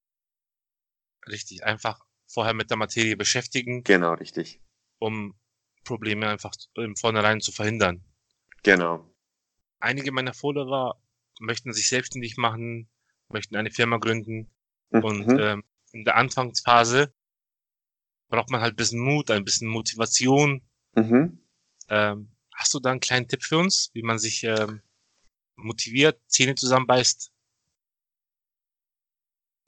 Richtig, 1.29 1.65
einfach 1.65 2.05
vorher 2.27 2.55
mit 2.55 2.71
der 2.71 2.77
Materie 2.77 3.17
beschäftigen. 3.17 3.83
Genau, 3.85 4.15
richtig. 4.15 4.61
Um 4.99 5.35
Probleme 5.85 6.29
einfach 6.29 6.53
im 6.75 6.97
Vornherein 6.97 7.41
zu 7.41 7.53
verhindern. 7.53 8.05
Genau. 8.63 9.09
Einige 9.79 10.13
meiner 10.13 10.35
Follower 10.35 11.01
möchten 11.41 11.73
sich 11.73 11.89
selbstständig 11.89 12.37
machen, 12.37 12.89
möchten 13.29 13.57
eine 13.57 13.71
Firma 13.71 13.99
gründen 13.99 14.51
mhm. 14.91 15.05
und 15.05 15.39
ähm, 15.39 15.65
in 15.93 16.05
der 16.05 16.17
Anfangsphase 16.17 17.13
braucht 18.29 18.51
man 18.51 18.61
halt 18.61 18.75
ein 18.75 18.77
bisschen 18.77 19.01
Mut, 19.01 19.31
ein 19.31 19.45
bisschen 19.45 19.69
Motivation. 19.69 20.63
Mhm. 20.95 21.39
Ähm, 21.89 22.33
hast 22.53 22.75
du 22.75 22.81
da 22.81 22.91
einen 22.91 23.01
kleinen 23.01 23.29
Tipp 23.29 23.43
für 23.43 23.59
uns, 23.59 23.91
wie 23.93 24.03
man 24.03 24.19
sich 24.19 24.43
ähm, 24.45 24.83
motiviert, 25.57 26.21
Zähne 26.29 26.55
zusammenbeißt? 26.55 27.31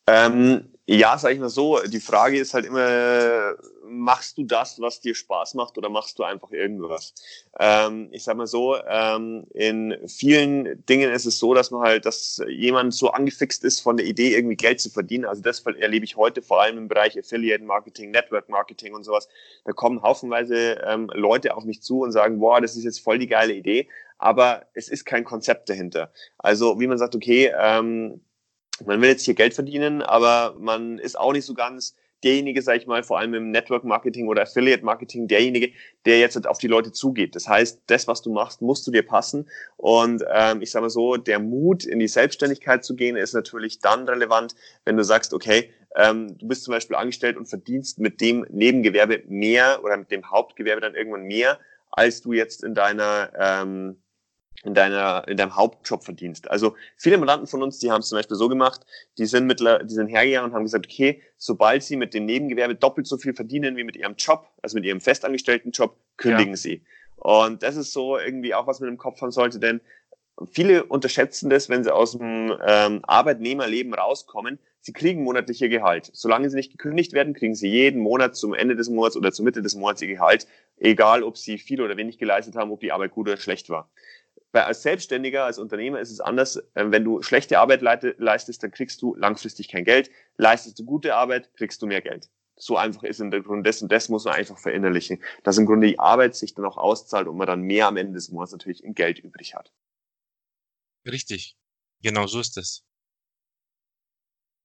Ähm, 0.06 0.73
ja, 0.87 1.19
sag 1.19 1.35
ich 1.35 1.38
mal 1.38 1.50
so, 1.50 1.81
die 1.87 2.00
Frage 2.00 2.38
ist 2.38 2.55
halt 2.55 2.64
immer, 2.64 3.56
machst 3.85 4.38
du 4.38 4.44
das, 4.44 4.81
was 4.81 5.00
dir 5.02 5.14
Spaß 5.14 5.52
macht 5.52 5.76
oder 5.76 5.90
machst 5.90 6.19
du 6.19 6.23
einfach 6.23 6.50
irgendwas? 6.50 7.12
Ähm, 7.61 8.08
ich 8.11 8.25
sag 8.25 8.38
mal 8.38 8.46
so, 8.46 8.75
ähm, 8.88 9.44
in 9.52 9.94
vielen 10.08 10.82
Dingen 10.87 11.11
ist 11.11 11.26
es 11.26 11.38
so, 11.38 11.52
dass 11.52 11.70
man 11.70 11.82
halt, 11.82 12.06
dass 12.06 12.43
jemand 12.49 12.94
so 12.94 13.11
angefixt 13.11 13.64
ist 13.64 13.81
von 13.81 13.99
der 13.99 14.06
Idee, 14.06 14.34
irgendwie 14.34 14.56
Geld 14.56 14.81
zu 14.81 14.88
verdienen. 14.88 15.26
Also 15.26 15.43
das 15.43 15.61
erlebe 15.61 16.06
ich 16.06 16.17
heute 16.17 16.41
vor 16.41 16.62
allem 16.62 16.79
im 16.79 16.88
Bereich 16.88 17.19
Affiliate 17.19 17.62
Marketing, 17.62 18.11
Network 18.11 18.49
Marketing 18.49 18.94
und 18.94 19.05
sowas. 19.05 19.29
Da 19.67 19.73
kommen 19.73 20.00
haufenweise 20.00 20.81
ähm, 20.87 21.11
Leute 21.12 21.55
auf 21.55 21.64
mich 21.64 21.82
zu 21.82 22.00
und 22.00 22.12
sagen, 22.12 22.38
boah, 22.38 22.62
das 22.62 22.76
ist 22.76 22.84
jetzt 22.84 23.00
voll 23.00 23.19
die 23.19 23.26
geile 23.26 23.52
Idee, 23.52 23.88
aber 24.19 24.67
es 24.75 24.88
ist 24.88 25.05
kein 25.05 25.25
Konzept 25.25 25.69
dahinter. 25.69 26.12
Also 26.38 26.79
wie 26.81 26.87
man 26.87 26.99
sagt, 26.99 27.15
okay, 27.15 27.53
ähm, 27.59 28.20
man 28.85 29.00
will 29.00 29.09
jetzt 29.09 29.25
hier 29.25 29.35
Geld 29.35 29.55
verdienen, 29.55 30.03
aber 30.03 30.56
man 30.59 30.99
ist 30.99 31.19
auch 31.19 31.32
nicht 31.32 31.44
so 31.44 31.55
ganz 31.55 31.97
derjenige, 32.25 32.62
sag 32.62 32.76
ich 32.79 32.87
mal, 32.87 33.03
vor 33.03 33.19
allem 33.19 33.35
im 33.35 33.50
Network 33.50 33.85
Marketing 33.85 34.26
oder 34.26 34.43
Affiliate 34.43 34.85
Marketing, 34.85 35.29
derjenige, 35.29 35.70
der 36.05 36.19
jetzt 36.19 36.47
auf 36.47 36.59
die 36.59 36.67
Leute 36.67 36.93
zugeht. 36.93 37.37
Das 37.37 37.47
heißt, 37.47 37.82
das, 37.87 38.09
was 38.09 38.23
du 38.23 38.32
machst, 38.32 38.61
musst 38.61 38.87
du 38.87 38.91
dir 38.91 39.05
passen. 39.05 39.49
Und 39.76 40.25
ähm, 40.32 40.61
ich 40.61 40.70
sage 40.70 40.85
mal 40.85 40.91
so, 40.91 41.17
der 41.17 41.38
Mut, 41.38 41.85
in 41.85 41.99
die 41.99 42.09
Selbstständigkeit 42.09 42.85
zu 42.85 42.97
gehen, 42.97 43.17
ist 43.17 43.35
natürlich 43.35 43.79
dann 43.79 44.09
relevant, 44.09 44.55
wenn 44.85 44.97
du 44.97 45.05
sagst, 45.05 45.32
okay, 45.32 45.70
ähm, 45.97 46.37
du 46.38 46.49
bist 46.49 46.65
zum 46.65 46.73
Beispiel 46.73 46.97
angestellt 46.97 47.37
und 47.37 47.47
verdienst 47.47 47.99
mit 47.99 48.20
dem 48.20 48.44
Nebengewerbe 48.50 49.23
mehr 49.29 49.81
oder 49.85 49.97
mit 49.97 50.11
dem 50.11 50.29
Hauptgewerbe 50.31 50.81
dann 50.81 50.94
irgendwann 50.94 51.23
mehr, 51.23 51.59
als 51.91 52.20
du 52.20 52.32
jetzt 52.32 52.65
in 52.65 52.75
deiner 52.75 53.31
ähm, 53.39 53.96
in 54.65 54.74
deiner, 54.74 55.27
in 55.29 55.36
deinem 55.36 55.55
Hauptjob 55.55 56.05
verdienst. 56.05 56.50
Also 56.50 56.74
viele 56.96 57.19
Mandanten 57.19 57.46
von 57.46 57.62
uns, 57.62 57.79
die 57.79 57.91
haben 57.91 58.00
es 58.00 58.08
zum 58.08 58.19
Beispiel 58.19 58.36
so 58.36 58.48
gemacht, 58.48 58.84
die 59.17 59.27
sind 59.27 59.46
mit, 59.46 59.60
die 59.60 59.94
sind 59.94 60.08
hergegangen 60.08 60.50
und 60.50 60.55
haben 60.55 60.65
gesagt, 60.65 60.86
okay, 60.86 61.22
sobald 61.36 61.82
sie 61.82 61.96
mit 61.96 62.12
dem 62.15 62.27
Nebengewerbe 62.27 62.74
doppelt 62.74 63.06
so 63.06 63.19
viel 63.19 63.34
verdienen 63.34 63.77
wie 63.77 63.84
mit 63.84 63.96
ihrem 63.96 64.17
Job, 64.17 64.48
also 64.62 64.77
mit 64.77 64.84
ihrem 64.84 65.00
festangestellten 65.00 65.70
Job, 65.70 65.96
kündigen 66.17 66.55
ja. 66.55 66.56
sie. 66.56 66.84
Und 67.17 67.62
das 67.62 67.77
ist 67.77 67.93
so 67.93 68.19
irgendwie 68.19 68.55
auch 68.55 68.67
was 68.67 68.81
man 68.81 68.88
im 68.88 68.98
Kopf 68.98 69.20
haben 69.20 69.32
sollte, 69.32 69.58
denn 69.58 69.81
viele 70.50 70.84
unterschätzen 70.84 71.50
das, 71.50 71.69
wenn 71.69 71.84
sie 71.84 71.94
aus 71.94 72.12
dem 72.12 72.56
ähm, 72.67 73.00
Arbeitnehmerleben 73.03 73.94
rauskommen. 73.94 74.58
Sie 74.81 74.93
kriegen 74.93 75.24
monatlich 75.24 75.60
ihr 75.60 75.69
Gehalt. 75.69 76.10
Solange 76.12 76.48
sie 76.48 76.56
nicht 76.56 76.70
gekündigt 76.70 77.12
werden, 77.12 77.34
kriegen 77.34 77.55
sie 77.55 77.69
jeden 77.69 78.00
Monat 78.00 78.36
zum 78.36 78.55
Ende 78.55 78.77
des 78.77 78.88
Monats 78.88 79.17
oder 79.17 79.32
zur 79.32 79.44
Mitte 79.44 79.60
des 79.60 79.74
Monats 79.74 80.00
ihr 80.00 80.08
Gehalt, 80.08 80.46
egal 80.77 81.22
ob 81.24 81.36
sie 81.36 81.58
viel 81.58 81.81
oder 81.82 81.96
wenig 81.96 82.19
geleistet 82.19 82.55
haben, 82.55 82.70
ob 82.70 82.81
die 82.81 82.93
Arbeit 82.93 83.10
gut 83.10 83.29
oder 83.29 83.36
schlecht 83.36 83.69
war. 83.69 83.91
Weil 84.52 84.62
als 84.62 84.82
Selbstständiger, 84.82 85.44
als 85.44 85.58
Unternehmer 85.58 86.00
ist 86.00 86.10
es 86.10 86.20
anders. 86.20 86.62
Ähm, 86.74 86.90
wenn 86.90 87.05
du 87.05 87.22
schlechte 87.22 87.58
Arbeit 87.58 87.82
leistest, 87.82 88.62
dann 88.62 88.70
kriegst 88.70 89.02
du 89.02 89.14
langfristig 89.14 89.69
kein 89.69 89.84
Geld. 89.84 90.10
Leistest 90.36 90.78
du 90.78 90.84
gute 90.84 91.14
Arbeit, 91.14 91.52
kriegst 91.55 91.82
du 91.82 91.86
mehr 91.86 92.00
Geld. 92.00 92.31
So 92.56 92.76
einfach 92.76 93.05
ist 93.05 93.20
im 93.20 93.31
Grunde 93.31 93.62
das 93.62 93.82
und 93.82 93.93
das 93.93 94.08
muss 94.08 94.24
man 94.24 94.34
einfach 94.34 94.58
verinnerlichen, 94.58 95.22
dass 95.44 95.58
im 95.58 95.67
Grunde 95.67 95.86
die 95.86 95.98
Arbeit 95.98 96.34
sich 96.34 96.55
dann 96.55 96.64
auch 96.64 96.76
auszahlt 96.76 97.28
und 97.28 97.36
man 97.36 97.46
dann 97.46 97.62
mehr 97.62 97.86
am 97.86 97.96
Ende 97.96 98.14
des 98.14 98.31
Monats 98.31 98.52
natürlich 98.52 98.82
in 98.82 98.94
Geld 98.94 99.20
übrig 99.20 99.55
hat. 99.55 99.72
Richtig. 101.06 101.56
Genau 102.02 102.26
so 102.26 102.40
ist 102.40 102.56
es. 102.56 102.84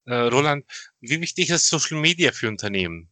Äh, 0.06 0.16
Roland, 0.16 0.66
wie 1.00 1.22
wichtig 1.22 1.50
ist 1.50 1.68
Social 1.68 2.00
Media 2.00 2.32
für 2.32 2.48
Unternehmen? 2.48 3.10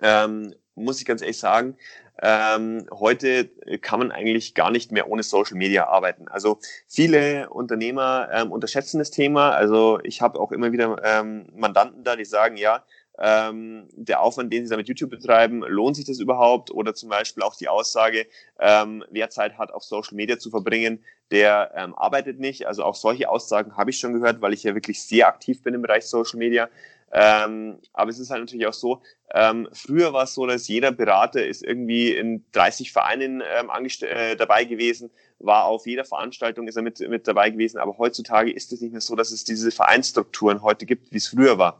Ähm, 0.00 0.54
muss 0.78 1.00
ich 1.00 1.06
ganz 1.06 1.22
ehrlich 1.22 1.38
sagen, 1.38 1.76
ähm, 2.20 2.86
heute 2.90 3.48
kann 3.80 4.00
man 4.00 4.10
eigentlich 4.10 4.54
gar 4.54 4.70
nicht 4.70 4.90
mehr 4.90 5.08
ohne 5.08 5.22
Social 5.22 5.56
Media 5.56 5.86
arbeiten. 5.86 6.26
Also 6.28 6.58
viele 6.86 7.48
Unternehmer 7.50 8.28
ähm, 8.32 8.50
unterschätzen 8.50 8.98
das 8.98 9.10
Thema. 9.10 9.50
Also 9.50 10.00
ich 10.02 10.20
habe 10.20 10.40
auch 10.40 10.50
immer 10.50 10.72
wieder 10.72 11.00
ähm, 11.04 11.46
Mandanten 11.54 12.02
da, 12.02 12.16
die 12.16 12.24
sagen, 12.24 12.56
ja, 12.56 12.82
ähm, 13.20 13.88
der 13.92 14.20
Aufwand, 14.20 14.52
den 14.52 14.64
sie 14.64 14.70
da 14.70 14.76
mit 14.76 14.88
YouTube 14.88 15.10
betreiben, 15.10 15.62
lohnt 15.66 15.96
sich 15.96 16.04
das 16.04 16.20
überhaupt? 16.20 16.70
Oder 16.70 16.94
zum 16.94 17.08
Beispiel 17.08 17.42
auch 17.42 17.56
die 17.56 17.68
Aussage, 17.68 18.26
ähm, 18.60 19.04
wer 19.10 19.30
Zeit 19.30 19.58
hat, 19.58 19.72
auf 19.72 19.82
Social 19.82 20.14
Media 20.14 20.38
zu 20.38 20.50
verbringen, 20.50 21.04
der 21.30 21.72
ähm, 21.76 21.94
arbeitet 21.96 22.38
nicht. 22.38 22.66
Also 22.66 22.84
auch 22.84 22.94
solche 22.94 23.28
Aussagen 23.28 23.76
habe 23.76 23.90
ich 23.90 23.98
schon 23.98 24.14
gehört, 24.14 24.40
weil 24.40 24.54
ich 24.54 24.62
ja 24.62 24.74
wirklich 24.74 25.02
sehr 25.02 25.28
aktiv 25.28 25.62
bin 25.62 25.74
im 25.74 25.82
Bereich 25.82 26.06
Social 26.06 26.38
Media. 26.38 26.68
Ähm, 27.12 27.78
aber 27.92 28.10
es 28.10 28.18
ist 28.18 28.30
halt 28.30 28.40
natürlich 28.40 28.66
auch 28.66 28.74
so, 28.74 29.02
ähm, 29.34 29.68
früher 29.72 30.12
war 30.12 30.24
es 30.24 30.34
so, 30.34 30.46
dass 30.46 30.68
jeder 30.68 30.92
Berater 30.92 31.44
ist 31.46 31.64
irgendwie 31.64 32.12
in 32.12 32.44
30 32.52 32.92
Vereinen 32.92 33.42
ähm, 33.42 33.70
äh, 34.02 34.36
dabei 34.36 34.64
gewesen, 34.64 35.10
war 35.38 35.64
auf 35.64 35.86
jeder 35.86 36.04
Veranstaltung 36.04 36.66
ist 36.66 36.76
er 36.76 36.82
mit, 36.82 36.98
mit 37.00 37.28
dabei 37.28 37.50
gewesen, 37.50 37.78
aber 37.78 37.96
heutzutage 37.98 38.50
ist 38.50 38.72
es 38.72 38.80
nicht 38.80 38.92
mehr 38.92 39.00
so, 39.00 39.14
dass 39.14 39.30
es 39.30 39.44
diese 39.44 39.70
Vereinsstrukturen 39.70 40.62
heute 40.62 40.84
gibt, 40.84 41.12
wie 41.12 41.18
es 41.18 41.28
früher 41.28 41.58
war. 41.58 41.78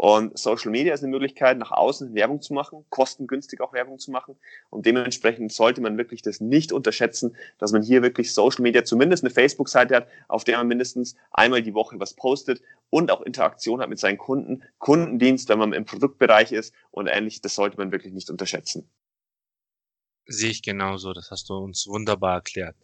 Und 0.00 0.38
Social 0.38 0.70
Media 0.70 0.94
ist 0.94 1.02
eine 1.02 1.10
Möglichkeit, 1.10 1.58
nach 1.58 1.72
außen 1.72 2.14
Werbung 2.14 2.40
zu 2.40 2.54
machen, 2.54 2.86
kostengünstig 2.88 3.60
auch 3.60 3.74
Werbung 3.74 3.98
zu 3.98 4.10
machen. 4.10 4.34
Und 4.70 4.86
dementsprechend 4.86 5.52
sollte 5.52 5.82
man 5.82 5.98
wirklich 5.98 6.22
das 6.22 6.40
nicht 6.40 6.72
unterschätzen, 6.72 7.36
dass 7.58 7.72
man 7.72 7.82
hier 7.82 8.00
wirklich 8.00 8.32
Social 8.32 8.62
Media, 8.62 8.82
zumindest 8.82 9.24
eine 9.24 9.30
Facebook-Seite 9.30 9.94
hat, 9.94 10.08
auf 10.26 10.44
der 10.44 10.56
man 10.56 10.68
mindestens 10.68 11.16
einmal 11.32 11.62
die 11.62 11.74
Woche 11.74 12.00
was 12.00 12.14
postet 12.14 12.62
und 12.88 13.10
auch 13.10 13.20
Interaktion 13.20 13.82
hat 13.82 13.90
mit 13.90 13.98
seinen 13.98 14.16
Kunden. 14.16 14.62
Kundendienst, 14.78 15.50
wenn 15.50 15.58
man 15.58 15.74
im 15.74 15.84
Produktbereich 15.84 16.52
ist 16.52 16.72
und 16.90 17.06
ähnlich, 17.06 17.42
das 17.42 17.54
sollte 17.54 17.76
man 17.76 17.92
wirklich 17.92 18.14
nicht 18.14 18.30
unterschätzen. 18.30 18.88
Sehe 20.24 20.48
ich 20.48 20.62
genauso. 20.62 21.12
Das 21.12 21.30
hast 21.30 21.50
du 21.50 21.58
uns 21.58 21.86
wunderbar 21.86 22.36
erklärt. 22.36 22.76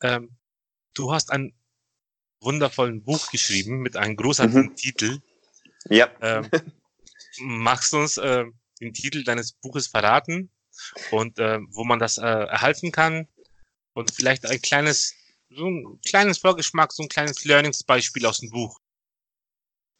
Ähm, 0.00 0.38
du 0.94 1.12
hast 1.12 1.30
ein 1.30 1.52
wundervollen 2.40 3.04
Buch 3.04 3.30
geschrieben 3.30 3.80
mit 3.82 3.98
einem 3.98 4.16
großartigen 4.16 4.70
mhm. 4.70 4.74
Titel. 4.76 5.18
Ja. 5.88 6.10
Ähm, 6.20 6.48
magst 7.40 7.92
du 7.92 7.98
uns 7.98 8.16
äh, 8.18 8.44
den 8.80 8.92
Titel 8.92 9.24
deines 9.24 9.52
Buches 9.52 9.86
verraten 9.86 10.50
und 11.10 11.38
äh, 11.38 11.58
wo 11.70 11.84
man 11.84 11.98
das 11.98 12.18
äh, 12.18 12.22
erhalten 12.22 12.92
kann 12.92 13.28
und 13.94 14.10
vielleicht 14.10 14.46
ein 14.46 14.60
kleines, 14.60 15.14
so 15.50 15.66
ein 15.66 16.00
kleines 16.06 16.38
Vorgeschmack, 16.38 16.92
so 16.92 17.02
ein 17.02 17.08
kleines 17.08 17.44
Learningsbeispiel 17.44 18.26
aus 18.26 18.38
dem 18.38 18.50
Buch. 18.50 18.78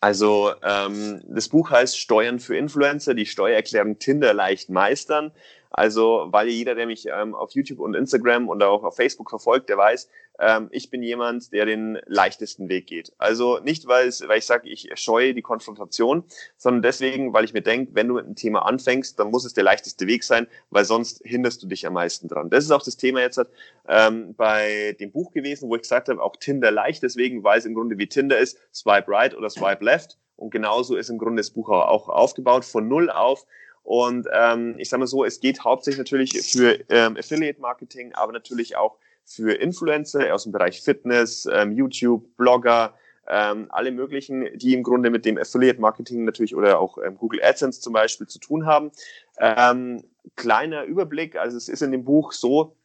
Also 0.00 0.52
ähm, 0.62 1.22
das 1.28 1.48
Buch 1.48 1.70
heißt 1.70 1.96
Steuern 1.96 2.40
für 2.40 2.56
Influencer, 2.56 3.14
die 3.14 3.26
Steuererklärung 3.26 4.00
Tinder 4.00 4.34
leicht 4.34 4.68
meistern. 4.68 5.32
Also, 5.70 6.26
weil 6.30 6.48
jeder, 6.48 6.74
der 6.74 6.86
mich 6.86 7.06
ähm, 7.06 7.34
auf 7.34 7.52
YouTube 7.52 7.78
und 7.78 7.94
Instagram 7.94 8.48
und 8.48 8.62
auch 8.62 8.82
auf 8.82 8.96
Facebook 8.96 9.30
verfolgt, 9.30 9.70
der 9.70 9.78
weiß, 9.78 10.08
ähm, 10.38 10.68
ich 10.70 10.90
bin 10.90 11.02
jemand, 11.02 11.52
der 11.52 11.66
den 11.66 11.98
leichtesten 12.06 12.68
Weg 12.68 12.86
geht. 12.86 13.12
Also 13.18 13.58
nicht, 13.58 13.86
weil, 13.86 14.08
es, 14.08 14.26
weil 14.26 14.38
ich 14.38 14.46
sage, 14.46 14.68
ich 14.68 14.88
scheue 14.94 15.34
die 15.34 15.42
Konfrontation, 15.42 16.24
sondern 16.56 16.82
deswegen, 16.82 17.32
weil 17.32 17.44
ich 17.44 17.52
mir 17.52 17.62
denke, 17.62 17.94
wenn 17.94 18.08
du 18.08 18.14
mit 18.14 18.24
einem 18.24 18.34
Thema 18.34 18.64
anfängst, 18.66 19.18
dann 19.18 19.30
muss 19.30 19.44
es 19.44 19.54
der 19.54 19.64
leichteste 19.64 20.06
Weg 20.06 20.24
sein, 20.24 20.46
weil 20.70 20.84
sonst 20.84 21.22
hinderst 21.24 21.62
du 21.62 21.66
dich 21.66 21.86
am 21.86 21.94
meisten 21.94 22.28
dran. 22.28 22.50
Das 22.50 22.64
ist 22.64 22.70
auch 22.70 22.82
das 22.82 22.96
Thema 22.96 23.20
jetzt 23.20 23.40
ähm, 23.88 24.34
bei 24.34 24.96
dem 24.98 25.12
Buch 25.12 25.32
gewesen, 25.32 25.68
wo 25.68 25.76
ich 25.76 25.82
gesagt 25.82 26.08
habe, 26.08 26.22
auch 26.22 26.36
Tinder 26.36 26.70
leicht, 26.70 27.02
deswegen, 27.02 27.44
weil 27.44 27.58
es 27.58 27.64
im 27.64 27.74
Grunde 27.74 27.98
wie 27.98 28.06
Tinder 28.06 28.38
ist, 28.38 28.58
Swipe 28.74 29.08
Right 29.08 29.34
oder 29.36 29.50
Swipe 29.50 29.84
Left. 29.84 30.18
Und 30.36 30.50
genauso 30.50 30.96
ist 30.96 31.08
im 31.08 31.18
Grunde 31.18 31.40
das 31.40 31.50
Buch 31.50 31.68
auch 31.68 32.08
aufgebaut, 32.08 32.64
von 32.64 32.88
null 32.88 33.10
auf. 33.10 33.46
Und 33.84 34.28
ähm, 34.32 34.74
ich 34.78 34.88
sage 34.88 35.00
mal 35.00 35.06
so, 35.06 35.24
es 35.24 35.40
geht 35.40 35.64
hauptsächlich 35.64 35.98
natürlich 35.98 36.32
für 36.50 36.78
ähm, 36.88 37.16
Affiliate 37.16 37.60
Marketing, 37.60 38.12
aber 38.14 38.32
natürlich 38.32 38.76
auch 38.76 38.96
für 39.24 39.52
Influencer 39.52 40.34
aus 40.34 40.44
dem 40.44 40.52
Bereich 40.52 40.82
Fitness, 40.82 41.48
ähm, 41.50 41.72
YouTube, 41.72 42.36
Blogger, 42.36 42.94
ähm, 43.28 43.66
alle 43.70 43.92
möglichen, 43.92 44.46
die 44.54 44.74
im 44.74 44.82
Grunde 44.82 45.10
mit 45.10 45.24
dem 45.24 45.38
Affiliate 45.38 45.80
Marketing 45.80 46.24
natürlich 46.24 46.56
oder 46.56 46.80
auch 46.80 46.98
ähm, 46.98 47.16
Google 47.16 47.42
AdSense 47.42 47.80
zum 47.80 47.92
Beispiel 47.92 48.26
zu 48.26 48.38
tun 48.38 48.66
haben. 48.66 48.90
Ähm, 49.38 50.02
kleiner 50.36 50.84
Überblick, 50.84 51.36
also 51.36 51.56
es 51.56 51.68
ist 51.68 51.82
in 51.82 51.92
dem 51.92 52.04
Buch 52.04 52.32
so, 52.32 52.76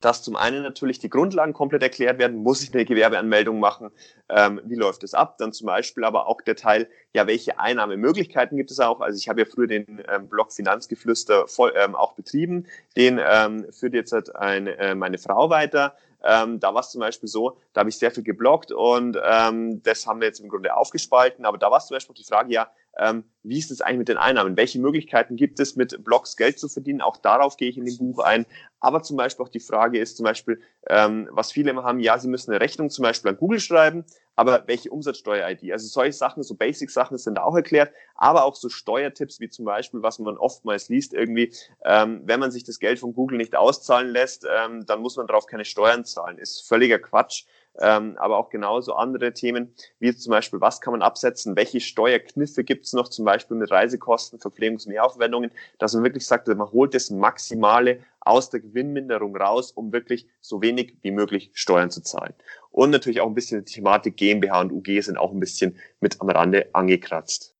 dass 0.00 0.22
zum 0.22 0.36
einen 0.36 0.62
natürlich 0.62 0.98
die 0.98 1.08
Grundlagen 1.08 1.54
komplett 1.54 1.82
erklärt 1.82 2.18
werden, 2.18 2.42
muss 2.42 2.62
ich 2.62 2.72
eine 2.74 2.84
Gewerbeanmeldung 2.84 3.58
machen, 3.58 3.90
ähm, 4.28 4.60
wie 4.64 4.74
läuft 4.74 5.02
es 5.04 5.14
ab, 5.14 5.38
dann 5.38 5.52
zum 5.52 5.66
Beispiel 5.66 6.04
aber 6.04 6.26
auch 6.26 6.42
der 6.42 6.56
Teil, 6.56 6.88
ja, 7.14 7.26
welche 7.26 7.58
Einnahmemöglichkeiten 7.58 8.58
gibt 8.58 8.70
es 8.70 8.78
auch, 8.78 9.00
also 9.00 9.16
ich 9.16 9.28
habe 9.28 9.40
ja 9.40 9.46
früher 9.46 9.66
den 9.66 10.02
ähm, 10.08 10.28
Blog 10.28 10.52
Finanzgeflüster 10.52 11.48
voll, 11.48 11.72
ähm, 11.76 11.94
auch 11.94 12.12
betrieben, 12.12 12.66
den 12.96 13.18
ähm, 13.24 13.66
führt 13.72 13.94
jetzt 13.94 14.12
halt 14.12 14.36
ein, 14.36 14.66
äh, 14.66 14.94
meine 14.94 15.16
Frau 15.16 15.48
weiter, 15.48 15.96
ähm, 16.22 16.60
da 16.60 16.74
war 16.74 16.80
es 16.80 16.90
zum 16.90 17.00
Beispiel 17.00 17.28
so, 17.28 17.56
da 17.72 17.80
habe 17.80 17.88
ich 17.88 17.98
sehr 17.98 18.10
viel 18.10 18.24
geblockt 18.24 18.72
und 18.72 19.18
ähm, 19.22 19.82
das 19.82 20.06
haben 20.06 20.20
wir 20.20 20.26
jetzt 20.26 20.40
im 20.40 20.48
Grunde 20.48 20.76
aufgespalten, 20.76 21.46
aber 21.46 21.56
da 21.56 21.70
war 21.70 21.78
es 21.78 21.86
zum 21.86 21.94
Beispiel 21.94 22.16
die 22.16 22.24
Frage, 22.24 22.52
ja, 22.52 22.70
ähm, 22.98 23.24
wie 23.42 23.58
ist 23.58 23.70
es 23.70 23.80
eigentlich 23.80 23.98
mit 23.98 24.08
den 24.08 24.16
Einnahmen? 24.16 24.56
Welche 24.56 24.80
Möglichkeiten 24.80 25.36
gibt 25.36 25.60
es, 25.60 25.76
mit 25.76 26.02
Blogs 26.04 26.36
Geld 26.36 26.58
zu 26.58 26.68
verdienen? 26.68 27.00
Auch 27.00 27.16
darauf 27.16 27.56
gehe 27.56 27.68
ich 27.68 27.78
in 27.78 27.84
dem 27.84 27.98
Buch 27.98 28.18
ein. 28.20 28.46
Aber 28.80 29.02
zum 29.02 29.16
Beispiel 29.16 29.44
auch 29.44 29.50
die 29.50 29.60
Frage 29.60 29.98
ist 29.98 30.16
zum 30.16 30.24
Beispiel, 30.24 30.60
ähm, 30.88 31.28
was 31.30 31.52
viele 31.52 31.70
immer 31.70 31.84
haben, 31.84 32.00
ja, 32.00 32.18
sie 32.18 32.28
müssen 32.28 32.50
eine 32.50 32.60
Rechnung 32.60 32.90
zum 32.90 33.02
Beispiel 33.02 33.30
an 33.30 33.36
Google 33.36 33.60
schreiben, 33.60 34.04
aber 34.36 34.64
welche 34.66 34.90
Umsatzsteuer-ID? 34.90 35.72
Also 35.72 35.88
solche 35.88 36.12
Sachen, 36.12 36.42
so 36.42 36.54
Basic-Sachen 36.54 37.16
sind 37.18 37.36
da 37.36 37.42
auch 37.42 37.56
erklärt, 37.56 37.92
aber 38.14 38.44
auch 38.44 38.54
so 38.54 38.68
Steuertipps 38.68 39.40
wie 39.40 39.48
zum 39.48 39.64
Beispiel, 39.64 40.02
was 40.02 40.18
man 40.18 40.36
oftmals 40.36 40.88
liest 40.88 41.14
irgendwie, 41.14 41.52
ähm, 41.84 42.22
wenn 42.24 42.38
man 42.38 42.50
sich 42.50 42.64
das 42.64 42.78
Geld 42.78 42.98
von 42.98 43.14
Google 43.14 43.38
nicht 43.38 43.56
auszahlen 43.56 44.10
lässt, 44.10 44.46
ähm, 44.48 44.84
dann 44.86 45.00
muss 45.00 45.16
man 45.16 45.26
darauf 45.26 45.46
keine 45.46 45.64
Steuern 45.64 46.04
zahlen. 46.04 46.38
Ist 46.38 46.68
völliger 46.68 46.98
Quatsch 46.98 47.44
ähm, 47.80 48.16
aber 48.18 48.38
auch 48.38 48.50
genauso 48.50 48.94
andere 48.94 49.32
Themen, 49.32 49.74
wie 49.98 50.14
zum 50.16 50.30
Beispiel, 50.30 50.60
was 50.60 50.80
kann 50.80 50.92
man 50.92 51.02
absetzen, 51.02 51.56
welche 51.56 51.80
Steuerkniffe 51.80 52.64
gibt 52.64 52.86
es 52.86 52.92
noch, 52.92 53.08
zum 53.08 53.24
Beispiel 53.24 53.56
mit 53.56 53.70
Reisekosten, 53.70 54.38
Verpflegungsmehraufwendungen, 54.38 55.50
dass 55.78 55.94
man 55.94 56.04
wirklich 56.04 56.26
sagt, 56.26 56.48
man 56.48 56.70
holt 56.72 56.94
das 56.94 57.10
Maximale 57.10 58.00
aus 58.20 58.50
der 58.50 58.60
Gewinnminderung 58.60 59.36
raus, 59.36 59.70
um 59.72 59.92
wirklich 59.92 60.26
so 60.40 60.62
wenig 60.62 60.96
wie 61.02 61.10
möglich 61.10 61.50
Steuern 61.54 61.90
zu 61.90 62.02
zahlen. 62.02 62.34
Und 62.70 62.90
natürlich 62.90 63.20
auch 63.20 63.28
ein 63.28 63.34
bisschen 63.34 63.64
die 63.64 63.72
Thematik 63.72 64.16
GmbH 64.16 64.60
und 64.60 64.72
UG 64.72 65.00
sind 65.02 65.16
auch 65.16 65.32
ein 65.32 65.40
bisschen 65.40 65.78
mit 66.00 66.20
am 66.20 66.28
Rande 66.28 66.70
angekratzt. 66.74 67.54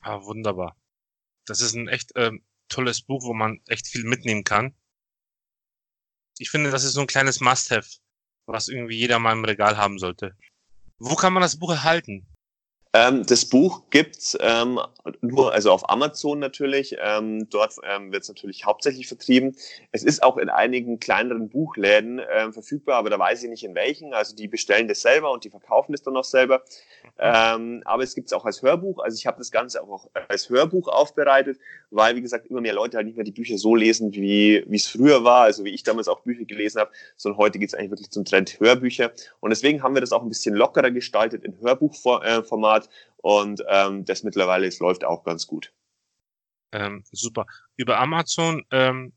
Ah, 0.00 0.24
wunderbar. 0.24 0.76
Das 1.46 1.60
ist 1.60 1.74
ein 1.74 1.88
echt 1.88 2.12
ähm, 2.14 2.44
tolles 2.68 3.02
Buch, 3.02 3.24
wo 3.24 3.34
man 3.34 3.60
echt 3.66 3.88
viel 3.88 4.04
mitnehmen 4.04 4.44
kann. 4.44 4.74
Ich 6.38 6.50
finde, 6.50 6.70
das 6.70 6.84
ist 6.84 6.92
so 6.92 7.00
ein 7.00 7.06
kleines 7.06 7.40
Must-Have 7.40 7.88
was 8.48 8.68
irgendwie 8.68 8.96
jeder 8.96 9.18
mal 9.18 9.32
im 9.32 9.44
Regal 9.44 9.76
haben 9.76 9.98
sollte. 9.98 10.34
Wo 10.98 11.14
kann 11.14 11.32
man 11.32 11.42
das 11.42 11.58
Buch 11.58 11.70
erhalten? 11.70 12.26
Ähm, 12.94 13.26
das 13.26 13.44
Buch 13.44 13.82
gibt's 13.90 14.36
ähm, 14.40 14.80
nur, 15.20 15.52
also 15.52 15.72
auf 15.72 15.88
Amazon 15.90 16.38
natürlich. 16.38 16.96
Ähm, 17.00 17.48
dort 17.50 17.74
ähm, 17.84 18.12
wird 18.12 18.22
es 18.22 18.28
natürlich 18.28 18.64
hauptsächlich 18.64 19.08
vertrieben. 19.08 19.56
Es 19.92 20.02
ist 20.02 20.22
auch 20.22 20.38
in 20.38 20.48
einigen 20.48 20.98
kleineren 20.98 21.48
Buchläden 21.50 22.20
ähm, 22.32 22.52
verfügbar, 22.52 22.96
aber 22.96 23.10
da 23.10 23.18
weiß 23.18 23.42
ich 23.42 23.50
nicht 23.50 23.64
in 23.64 23.74
welchen. 23.74 24.14
Also 24.14 24.34
die 24.34 24.48
bestellen 24.48 24.88
das 24.88 25.02
selber 25.02 25.30
und 25.32 25.44
die 25.44 25.50
verkaufen 25.50 25.92
das 25.92 26.02
dann 26.02 26.16
auch 26.16 26.24
selber. 26.24 26.62
Ähm, 27.18 27.82
aber 27.84 28.02
es 28.02 28.14
gibt 28.14 28.28
es 28.28 28.32
auch 28.32 28.44
als 28.44 28.62
Hörbuch. 28.62 29.00
Also 29.00 29.16
ich 29.16 29.26
habe 29.26 29.38
das 29.38 29.50
Ganze 29.50 29.82
auch 29.82 30.08
als 30.28 30.48
Hörbuch 30.48 30.88
aufbereitet, 30.88 31.58
weil, 31.90 32.16
wie 32.16 32.22
gesagt, 32.22 32.46
immer 32.46 32.60
mehr 32.60 32.74
Leute 32.74 32.96
halt 32.96 33.06
nicht 33.06 33.16
mehr 33.16 33.24
die 33.24 33.32
Bücher 33.32 33.58
so 33.58 33.74
lesen, 33.74 34.12
wie 34.12 34.64
es 34.72 34.86
früher 34.86 35.24
war, 35.24 35.42
also 35.42 35.64
wie 35.64 35.70
ich 35.70 35.82
damals 35.82 36.08
auch 36.08 36.20
Bücher 36.20 36.44
gelesen 36.44 36.80
habe, 36.80 36.90
sondern 37.16 37.38
heute 37.38 37.58
geht 37.58 37.68
es 37.68 37.74
eigentlich 37.74 37.90
wirklich 37.90 38.10
zum 38.10 38.24
Trend 38.24 38.60
Hörbücher. 38.60 39.12
Und 39.40 39.50
deswegen 39.50 39.82
haben 39.82 39.94
wir 39.94 40.00
das 40.00 40.12
auch 40.12 40.22
ein 40.22 40.28
bisschen 40.28 40.54
lockerer 40.54 40.90
gestaltet 40.90 41.44
in 41.44 41.58
Hörbuchformat. 41.60 42.87
Und 43.18 43.62
ähm, 43.68 44.04
das 44.04 44.22
mittlerweile 44.22 44.66
es 44.66 44.78
läuft 44.78 45.04
auch 45.04 45.24
ganz 45.24 45.46
gut. 45.46 45.72
Ähm, 46.72 47.04
super. 47.12 47.46
Über 47.76 47.98
Amazon 47.98 48.64
ähm, 48.70 49.12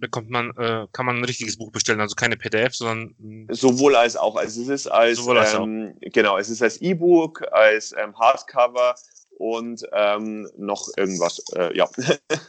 bekommt 0.00 0.30
man, 0.30 0.50
äh, 0.56 0.86
kann 0.92 1.06
man 1.06 1.18
ein 1.18 1.24
richtiges 1.24 1.58
Buch 1.58 1.70
bestellen, 1.70 2.00
also 2.00 2.14
keine 2.16 2.36
PDF, 2.36 2.74
sondern 2.74 3.14
sowohl 3.50 3.94
als 3.94 4.16
auch. 4.16 4.36
Also 4.36 4.62
es 4.62 4.68
ist 4.68 4.86
als, 4.86 5.18
sowohl 5.18 5.38
als 5.38 5.54
ähm, 5.54 5.94
genau, 6.00 6.38
es 6.38 6.48
ist 6.48 6.62
als 6.62 6.80
E-Book, 6.80 7.44
als 7.52 7.92
ähm, 7.92 8.18
Hardcover 8.18 8.94
und 9.38 9.82
ähm, 9.92 10.48
noch 10.56 10.88
irgendwas. 10.96 11.42
Äh, 11.54 11.76
ja. 11.76 11.88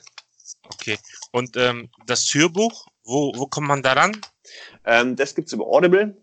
okay. 0.73 0.97
Und 1.31 1.57
ähm, 1.57 1.89
das 2.05 2.33
Hörbuch, 2.33 2.87
wo 3.03 3.33
wo 3.35 3.45
kommt 3.47 3.67
man 3.67 3.83
daran? 3.83 4.19
Ähm, 4.85 5.15
das 5.15 5.35
gibt's 5.35 5.53
über 5.53 5.65
Audible. 5.65 6.20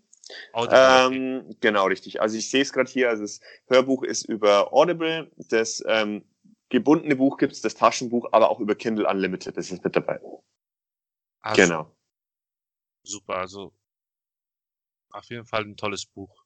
Ähm, 0.53 1.55
genau, 1.59 1.85
richtig. 1.87 2.21
Also 2.21 2.37
ich 2.37 2.49
sehe 2.49 2.61
es 2.61 2.71
gerade 2.71 2.89
hier, 2.89 3.09
also 3.09 3.23
das 3.23 3.39
Hörbuch 3.67 4.03
ist 4.03 4.25
über 4.25 4.73
Audible, 4.73 5.31
das 5.37 5.83
ähm, 5.87 6.23
gebundene 6.69 7.15
Buch 7.15 7.37
gibt 7.37 7.53
es, 7.53 7.61
das 7.61 7.75
Taschenbuch, 7.75 8.29
aber 8.31 8.49
auch 8.49 8.59
über 8.59 8.75
Kindle 8.75 9.07
Unlimited, 9.07 9.57
das 9.57 9.71
ist 9.71 9.83
mit 9.83 9.95
dabei. 9.95 10.19
Also, 11.41 11.61
genau. 11.61 11.95
Super, 13.03 13.37
also 13.37 13.73
auf 15.11 15.25
jeden 15.29 15.45
Fall 15.45 15.63
ein 15.63 15.77
tolles 15.77 16.05
Buch. 16.05 16.43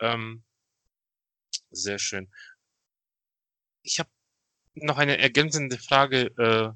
Ähm, 0.00 0.42
sehr 1.70 1.98
schön. 1.98 2.30
Ich 3.82 3.98
habe 3.98 4.10
noch 4.74 4.98
eine 4.98 5.18
ergänzende 5.18 5.78
Frage 5.78 6.26
äh, 6.36 6.72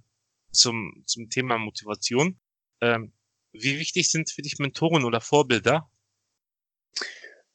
zum, 0.53 1.03
zum 1.07 1.29
Thema 1.29 1.59
Motivation. 1.59 2.41
Ähm, 2.81 3.13
wie 3.52 3.78
wichtig 3.78 4.11
sind 4.11 4.31
für 4.31 4.43
dich 4.43 4.59
Mentoren 4.59 5.05
oder 5.05 5.21
Vorbilder? 5.21 5.90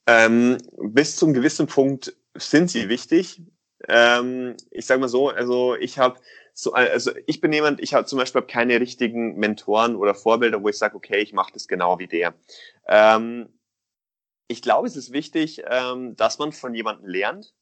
Ähm, 0.07 0.57
bis 0.81 1.15
zum 1.15 1.33
gewissen 1.33 1.67
Punkt 1.67 2.15
sind 2.35 2.69
sie 2.69 2.89
wichtig. 2.89 3.41
Ähm, 3.87 4.55
ich 4.71 4.85
sage 4.85 5.01
mal 5.01 5.07
so, 5.09 5.29
also 5.29 5.75
ich 5.75 5.97
habe 5.99 6.19
so, 6.53 6.73
also 6.73 7.11
ich 7.25 7.41
bin 7.41 7.53
jemand, 7.53 7.81
ich 7.81 7.93
habe 7.93 8.05
zum 8.05 8.19
Beispiel 8.19 8.41
keine 8.43 8.79
richtigen 8.79 9.37
Mentoren 9.37 9.95
oder 9.95 10.15
Vorbilder, 10.15 10.61
wo 10.61 10.69
ich 10.69 10.77
sage, 10.77 10.95
okay, 10.95 11.19
ich 11.19 11.33
mache 11.33 11.53
das 11.53 11.67
genau 11.67 11.99
wie 11.99 12.07
der. 12.07 12.33
Ähm, 12.87 13.49
Ich 14.49 14.61
glaube, 14.61 14.87
es 14.87 14.95
ist 14.95 15.11
wichtig, 15.13 15.63
ähm, 15.67 16.15
dass 16.15 16.37
man 16.37 16.51
von 16.51 16.75
jemandem 16.75 17.07
lernt, 17.07 17.53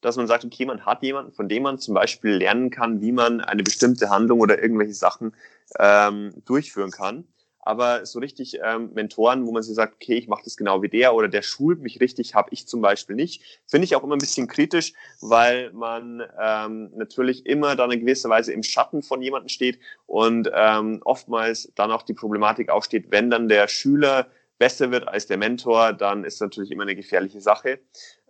dass 0.00 0.16
man 0.16 0.26
sagt, 0.26 0.44
okay, 0.44 0.64
man 0.64 0.84
hat 0.86 1.02
jemanden, 1.02 1.32
von 1.32 1.48
dem 1.48 1.62
man 1.62 1.78
zum 1.78 1.94
Beispiel 1.94 2.32
lernen 2.32 2.70
kann, 2.70 3.00
wie 3.02 3.12
man 3.12 3.40
eine 3.40 3.62
bestimmte 3.62 4.08
Handlung 4.08 4.40
oder 4.40 4.60
irgendwelche 4.60 4.94
Sachen 4.94 5.36
ähm, 5.78 6.32
durchführen 6.46 6.90
kann. 6.90 7.28
Aber 7.62 8.06
so 8.06 8.18
richtig 8.18 8.58
ähm, 8.64 8.90
Mentoren, 8.94 9.46
wo 9.46 9.52
man 9.52 9.62
sich 9.62 9.74
sagt, 9.74 9.94
okay, 9.94 10.14
ich 10.14 10.28
mache 10.28 10.42
das 10.44 10.56
genau 10.56 10.82
wie 10.82 10.88
der 10.88 11.14
oder 11.14 11.28
der 11.28 11.42
schult 11.42 11.80
mich 11.80 12.00
richtig, 12.00 12.34
habe 12.34 12.48
ich 12.52 12.66
zum 12.66 12.80
Beispiel 12.80 13.16
nicht. 13.16 13.42
Finde 13.66 13.84
ich 13.84 13.94
auch 13.96 14.02
immer 14.02 14.16
ein 14.16 14.20
bisschen 14.20 14.48
kritisch, 14.48 14.94
weil 15.20 15.70
man 15.72 16.22
ähm, 16.40 16.90
natürlich 16.96 17.46
immer 17.46 17.76
dann 17.76 17.90
in 17.90 18.00
gewisser 18.00 18.30
Weise 18.30 18.52
im 18.52 18.62
Schatten 18.62 19.02
von 19.02 19.20
jemandem 19.20 19.48
steht 19.48 19.78
und 20.06 20.50
ähm, 20.54 21.00
oftmals 21.04 21.70
dann 21.74 21.90
auch 21.90 22.02
die 22.02 22.14
Problematik 22.14 22.70
aufsteht, 22.70 23.10
wenn 23.10 23.30
dann 23.30 23.48
der 23.48 23.68
Schüler 23.68 24.28
besser 24.60 24.90
wird 24.90 25.08
als 25.08 25.26
der 25.26 25.38
Mentor, 25.38 25.94
dann 25.94 26.22
ist 26.22 26.40
natürlich 26.40 26.70
immer 26.70 26.82
eine 26.82 26.94
gefährliche 26.94 27.40
Sache. 27.40 27.80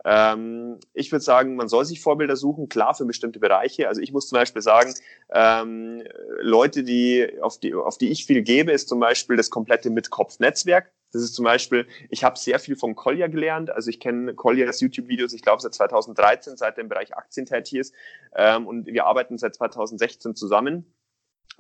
Ähm, 0.04 0.78
ich 0.94 1.12
würde 1.12 1.24
sagen, 1.24 1.56
man 1.56 1.68
soll 1.68 1.84
sich 1.84 2.00
Vorbilder 2.00 2.36
suchen, 2.36 2.68
klar 2.68 2.94
für 2.94 3.04
bestimmte 3.04 3.38
Bereiche. 3.38 3.88
Also 3.88 4.00
ich 4.00 4.12
muss 4.12 4.28
zum 4.28 4.36
Beispiel 4.36 4.62
sagen, 4.62 4.94
ähm, 5.32 6.02
Leute, 6.40 6.82
die 6.82 7.28
auf, 7.40 7.58
die 7.58 7.74
auf 7.74 7.98
die 7.98 8.10
ich 8.10 8.24
viel 8.24 8.42
gebe, 8.42 8.72
ist 8.72 8.88
zum 8.88 9.00
Beispiel 9.00 9.36
das 9.36 9.50
komplette 9.50 9.90
Mit-Kopf-Netzwerk. 9.90 10.90
Das 11.12 11.22
ist 11.22 11.34
zum 11.34 11.44
Beispiel, 11.44 11.86
ich 12.08 12.22
habe 12.22 12.38
sehr 12.38 12.58
viel 12.60 12.76
von 12.76 12.94
Collier 12.94 13.28
gelernt. 13.28 13.70
Also 13.70 13.90
ich 13.90 14.00
kenne 14.00 14.34
Colliers 14.34 14.80
YouTube-Videos, 14.80 15.32
ich 15.32 15.42
glaube 15.42 15.60
seit 15.60 15.74
2013, 15.74 16.56
seit 16.56 16.78
er 16.78 16.82
im 16.82 16.88
Bereich 16.88 17.16
Aktien 17.16 17.46
tätig 17.46 17.74
ist. 17.74 17.94
Ähm, 18.34 18.66
und 18.66 18.86
wir 18.86 19.06
arbeiten 19.06 19.36
seit 19.36 19.54
2016 19.54 20.36
zusammen. 20.36 20.86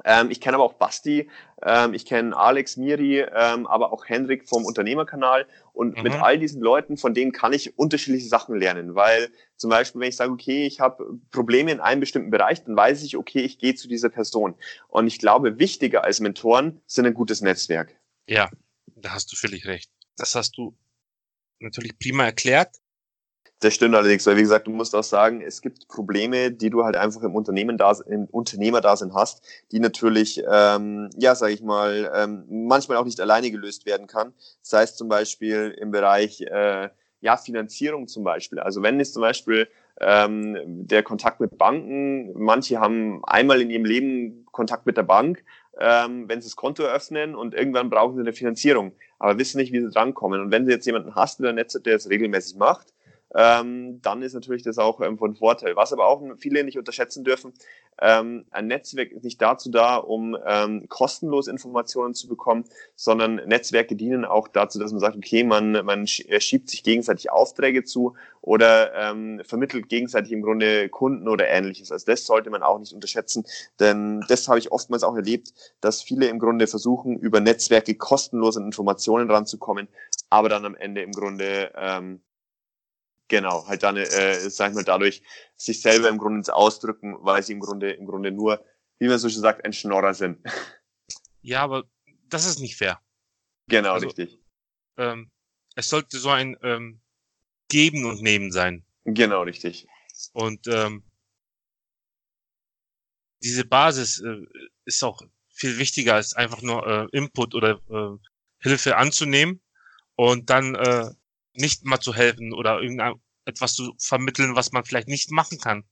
Ähm, 0.04 0.30
ich 0.30 0.40
kenne 0.40 0.56
aber 0.56 0.64
auch 0.64 0.74
Basti, 0.74 1.28
ähm, 1.62 1.94
ich 1.94 2.06
kenne 2.06 2.36
Alex, 2.36 2.76
Miri, 2.76 3.20
ähm, 3.20 3.66
aber 3.66 3.92
auch 3.92 4.06
Hendrik 4.06 4.48
vom 4.48 4.64
Unternehmerkanal. 4.64 5.46
Und 5.72 5.96
mhm. 5.96 6.02
mit 6.02 6.14
all 6.14 6.38
diesen 6.38 6.62
Leuten, 6.62 6.96
von 6.96 7.14
denen 7.14 7.32
kann 7.32 7.52
ich 7.52 7.78
unterschiedliche 7.78 8.28
Sachen 8.28 8.56
lernen. 8.56 8.94
Weil 8.94 9.30
zum 9.56 9.70
Beispiel, 9.70 10.00
wenn 10.00 10.08
ich 10.08 10.16
sage, 10.16 10.32
okay, 10.32 10.66
ich 10.66 10.80
habe 10.80 11.18
Probleme 11.30 11.70
in 11.70 11.80
einem 11.80 12.00
bestimmten 12.00 12.30
Bereich, 12.30 12.64
dann 12.64 12.76
weiß 12.76 13.02
ich, 13.02 13.16
okay, 13.16 13.40
ich 13.40 13.58
gehe 13.58 13.74
zu 13.74 13.88
dieser 13.88 14.08
Person. 14.08 14.54
Und 14.88 15.06
ich 15.06 15.18
glaube, 15.18 15.58
wichtiger 15.58 16.04
als 16.04 16.20
Mentoren 16.20 16.80
sind 16.86 17.06
ein 17.06 17.14
gutes 17.14 17.40
Netzwerk. 17.40 17.94
Ja, 18.26 18.50
da 18.96 19.12
hast 19.12 19.32
du 19.32 19.36
völlig 19.36 19.66
recht. 19.66 19.90
Das 20.16 20.34
hast 20.34 20.56
du 20.56 20.76
natürlich 21.58 21.98
prima 21.98 22.24
erklärt. 22.24 22.76
Das 23.62 23.74
stimmt 23.74 23.94
allerdings, 23.94 24.26
weil 24.26 24.38
wie 24.38 24.42
gesagt, 24.42 24.66
du 24.66 24.70
musst 24.70 24.94
auch 24.94 25.04
sagen, 25.04 25.42
es 25.42 25.60
gibt 25.60 25.86
Probleme, 25.86 26.50
die 26.50 26.70
du 26.70 26.82
halt 26.82 26.96
einfach 26.96 27.22
im 27.22 27.34
Unternehmen 27.34 27.76
da, 27.76 27.94
im 28.06 28.24
Unternehmerdasein 28.24 29.12
hast, 29.14 29.44
die 29.70 29.80
natürlich, 29.80 30.42
ähm, 30.50 31.10
ja, 31.18 31.34
sage 31.34 31.52
ich 31.52 31.62
mal, 31.62 32.10
ähm, 32.14 32.44
manchmal 32.48 32.96
auch 32.96 33.04
nicht 33.04 33.20
alleine 33.20 33.50
gelöst 33.50 33.84
werden 33.84 34.06
kann. 34.06 34.32
Das 34.62 34.72
heißt 34.72 34.96
zum 34.96 35.10
Beispiel 35.10 35.76
im 35.78 35.90
Bereich 35.90 36.40
äh, 36.40 36.88
ja 37.20 37.36
Finanzierung 37.36 38.08
zum 38.08 38.24
Beispiel. 38.24 38.60
Also 38.60 38.82
wenn 38.82 38.98
es 38.98 39.12
zum 39.12 39.20
Beispiel 39.20 39.68
ähm, 40.00 40.56
der 40.64 41.02
Kontakt 41.02 41.40
mit 41.40 41.58
Banken, 41.58 42.32
manche 42.42 42.80
haben 42.80 43.22
einmal 43.26 43.60
in 43.60 43.68
ihrem 43.68 43.84
Leben 43.84 44.46
Kontakt 44.52 44.86
mit 44.86 44.96
der 44.96 45.02
Bank, 45.02 45.44
ähm, 45.78 46.30
wenn 46.30 46.40
sie 46.40 46.48
das 46.48 46.56
Konto 46.56 46.82
eröffnen 46.82 47.34
und 47.34 47.52
irgendwann 47.52 47.90
brauchen 47.90 48.14
sie 48.14 48.22
eine 48.22 48.32
Finanzierung, 48.32 48.92
aber 49.18 49.38
wissen 49.38 49.58
nicht, 49.58 49.72
wie 49.72 49.82
sie 49.82 49.90
drankommen. 49.90 50.40
Und 50.40 50.50
wenn 50.50 50.64
sie 50.64 50.72
jetzt 50.72 50.86
jemanden 50.86 51.14
hast 51.14 51.40
in 51.40 51.44
der 51.44 51.52
Netz, 51.52 51.74
der 51.74 51.96
es 51.96 52.08
regelmäßig 52.08 52.56
macht, 52.56 52.94
ähm, 53.34 54.00
dann 54.02 54.22
ist 54.22 54.34
natürlich 54.34 54.62
das 54.62 54.78
auch 54.78 55.00
ähm, 55.00 55.18
von 55.18 55.34
Vorteil. 55.34 55.76
Was 55.76 55.92
aber 55.92 56.06
auch 56.06 56.22
viele 56.38 56.64
nicht 56.64 56.78
unterschätzen 56.78 57.24
dürfen, 57.24 57.52
ähm, 58.00 58.46
ein 58.50 58.66
Netzwerk 58.66 59.12
ist 59.12 59.24
nicht 59.24 59.40
dazu 59.42 59.70
da, 59.70 59.96
um 59.96 60.36
ähm, 60.46 60.88
kostenlos 60.88 61.48
Informationen 61.48 62.14
zu 62.14 62.28
bekommen, 62.28 62.64
sondern 62.96 63.36
Netzwerke 63.46 63.94
dienen 63.94 64.24
auch 64.24 64.48
dazu, 64.48 64.78
dass 64.78 64.90
man 64.90 65.00
sagt, 65.00 65.16
okay, 65.16 65.44
man, 65.44 65.72
man 65.84 66.04
äh, 66.04 66.40
schiebt 66.40 66.70
sich 66.70 66.82
gegenseitig 66.82 67.30
Aufträge 67.30 67.84
zu 67.84 68.14
oder 68.40 68.94
ähm, 68.94 69.42
vermittelt 69.44 69.88
gegenseitig 69.90 70.32
im 70.32 70.40
Grunde 70.40 70.88
Kunden 70.88 71.28
oder 71.28 71.46
ähnliches. 71.48 71.92
Also 71.92 72.06
das 72.06 72.24
sollte 72.24 72.48
man 72.48 72.62
auch 72.62 72.78
nicht 72.78 72.94
unterschätzen, 72.94 73.44
denn 73.78 74.24
das 74.28 74.48
habe 74.48 74.58
ich 74.58 74.72
oftmals 74.72 75.02
auch 75.02 75.14
erlebt, 75.14 75.52
dass 75.82 76.02
viele 76.02 76.26
im 76.28 76.38
Grunde 76.38 76.66
versuchen, 76.66 77.18
über 77.18 77.40
Netzwerke 77.40 77.94
kostenlos 77.94 78.56
an 78.56 78.64
Informationen 78.64 79.30
ranzukommen, 79.30 79.88
aber 80.30 80.48
dann 80.48 80.64
am 80.64 80.74
Ende 80.74 81.02
im 81.02 81.12
Grunde 81.12 81.70
ähm, 81.76 82.22
Genau, 83.30 83.64
halt 83.68 83.84
dann, 83.84 83.96
äh, 83.96 84.50
sag 84.50 84.70
ich 84.70 84.74
mal, 84.74 84.82
dadurch 84.82 85.22
sich 85.56 85.80
selber 85.80 86.08
im 86.08 86.18
Grunde 86.18 86.38
ins 86.38 86.50
Ausdrücken, 86.50 87.16
weil 87.20 87.44
sie 87.44 87.52
im 87.52 87.60
Grunde, 87.60 87.92
im 87.92 88.04
Grunde 88.04 88.32
nur, 88.32 88.64
wie 88.98 89.06
man 89.06 89.20
so 89.20 89.28
schön 89.28 89.40
sagt, 89.40 89.64
ein 89.64 89.72
Schnorrer 89.72 90.14
sind. 90.14 90.44
Ja, 91.40 91.62
aber 91.62 91.84
das 92.28 92.44
ist 92.44 92.58
nicht 92.58 92.76
fair. 92.76 93.00
Genau, 93.68 93.92
also, 93.92 94.08
richtig. 94.08 94.40
Ähm, 94.96 95.30
es 95.76 95.88
sollte 95.88 96.18
so 96.18 96.28
ein 96.28 96.56
ähm, 96.62 97.00
Geben 97.68 98.04
und 98.04 98.20
Nehmen 98.20 98.50
sein. 98.50 98.84
Genau, 99.04 99.42
richtig. 99.42 99.86
Und 100.32 100.66
ähm, 100.66 101.04
diese 103.44 103.64
Basis 103.64 104.20
äh, 104.20 104.44
ist 104.86 105.04
auch 105.04 105.22
viel 105.48 105.78
wichtiger 105.78 106.16
als 106.16 106.34
einfach 106.34 106.62
nur 106.62 106.84
äh, 106.84 107.06
Input 107.16 107.54
oder 107.54 107.80
äh, 107.88 108.18
Hilfe 108.58 108.96
anzunehmen 108.96 109.62
und 110.16 110.50
dann 110.50 110.74
äh, 110.74 111.10
nicht 111.54 111.84
mal 111.84 112.00
zu 112.00 112.14
helfen 112.14 112.52
oder 112.52 112.80
irgendetwas 112.80 113.74
zu 113.74 113.94
vermitteln, 113.98 114.56
was 114.56 114.72
man 114.72 114.84
vielleicht 114.84 115.08
nicht 115.08 115.30
machen 115.30 115.58
kann. 115.58 115.84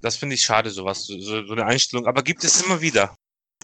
Das 0.00 0.16
finde 0.16 0.34
ich 0.34 0.42
schade, 0.42 0.70
sowas, 0.70 1.06
so, 1.06 1.18
so 1.20 1.52
eine 1.52 1.64
Einstellung. 1.64 2.06
Aber 2.06 2.22
gibt 2.22 2.42
es 2.44 2.62
immer 2.62 2.80
wieder. 2.80 3.16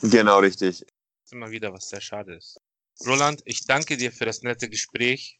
Genau, 0.03 0.39
richtig. 0.39 0.85
Immer 1.31 1.51
wieder, 1.51 1.73
was 1.73 1.89
sehr 1.89 2.01
schade 2.01 2.37
ist. 2.37 2.59
Roland, 3.05 3.43
ich 3.45 3.67
danke 3.67 3.97
dir 3.97 4.13
für 4.13 4.25
das 4.25 4.43
nette 4.43 4.69
Gespräch. 4.69 5.39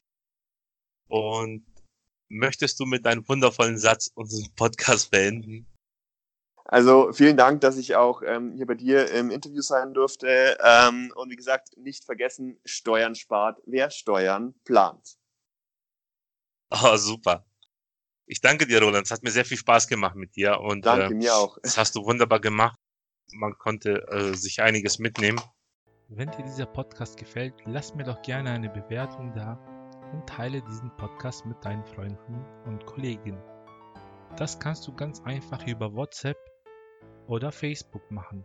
Und 1.09 1.65
möchtest 2.29 2.79
du 2.81 2.85
mit 2.85 3.07
deinem 3.07 3.27
wundervollen 3.29 3.79
Satz 3.79 4.11
unseren 4.15 4.53
Podcast 4.55 5.11
beenden? 5.11 5.67
Also 6.71 7.13
vielen 7.13 7.39
Dank, 7.39 7.63
dass 7.63 7.79
ich 7.79 7.97
auch 7.97 8.21
ähm, 8.23 8.53
hier 8.53 8.67
bei 8.67 8.75
dir 8.75 9.11
im 9.13 9.31
Interview 9.31 9.63
sein 9.63 9.95
durfte. 9.95 10.59
Ähm, 10.63 11.11
und 11.17 11.31
wie 11.31 11.37
gesagt, 11.37 11.71
nicht 11.79 12.05
vergessen, 12.05 12.61
Steuern 12.67 13.15
spart, 13.15 13.59
wer 13.65 13.91
Steuern 13.91 14.55
plant. 14.65 15.17
Oh, 16.71 16.97
super. 16.97 17.47
Ich 18.27 18.43
danke 18.43 18.67
dir, 18.67 18.83
Roland. 18.83 19.07
Es 19.07 19.11
hat 19.11 19.23
mir 19.23 19.31
sehr 19.31 19.47
viel 19.47 19.57
Spaß 19.57 19.89
gemacht 19.89 20.15
mit 20.15 20.37
dir. 20.37 20.61
Und, 20.61 20.85
danke, 20.85 21.07
äh, 21.07 21.17
mir 21.17 21.35
auch. 21.35 21.57
Das 21.63 21.79
hast 21.79 21.97
du 21.97 22.05
wunderbar 22.05 22.41
gemacht. 22.41 22.79
Man 23.33 23.57
konnte 23.57 24.07
äh, 24.09 24.35
sich 24.35 24.61
einiges 24.61 24.99
mitnehmen. 24.99 25.41
Wenn 26.09 26.31
dir 26.31 26.43
dieser 26.43 26.67
Podcast 26.67 27.17
gefällt, 27.17 27.55
lass 27.65 27.95
mir 27.95 28.05
doch 28.05 28.21
gerne 28.21 28.51
eine 28.51 28.69
Bewertung 28.69 29.33
da 29.33 29.55
und 30.13 30.29
teile 30.29 30.61
diesen 30.61 30.95
Podcast 30.99 31.47
mit 31.47 31.65
deinen 31.65 31.85
Freunden 31.87 32.45
und 32.67 32.85
Kollegen. 32.85 33.39
Das 34.37 34.59
kannst 34.61 34.87
du 34.87 34.95
ganz 34.95 35.23
einfach 35.23 35.67
über 35.67 35.95
WhatsApp 35.95 36.37
oder 37.29 37.53
Facebook 37.53 38.11
machen. 38.11 38.45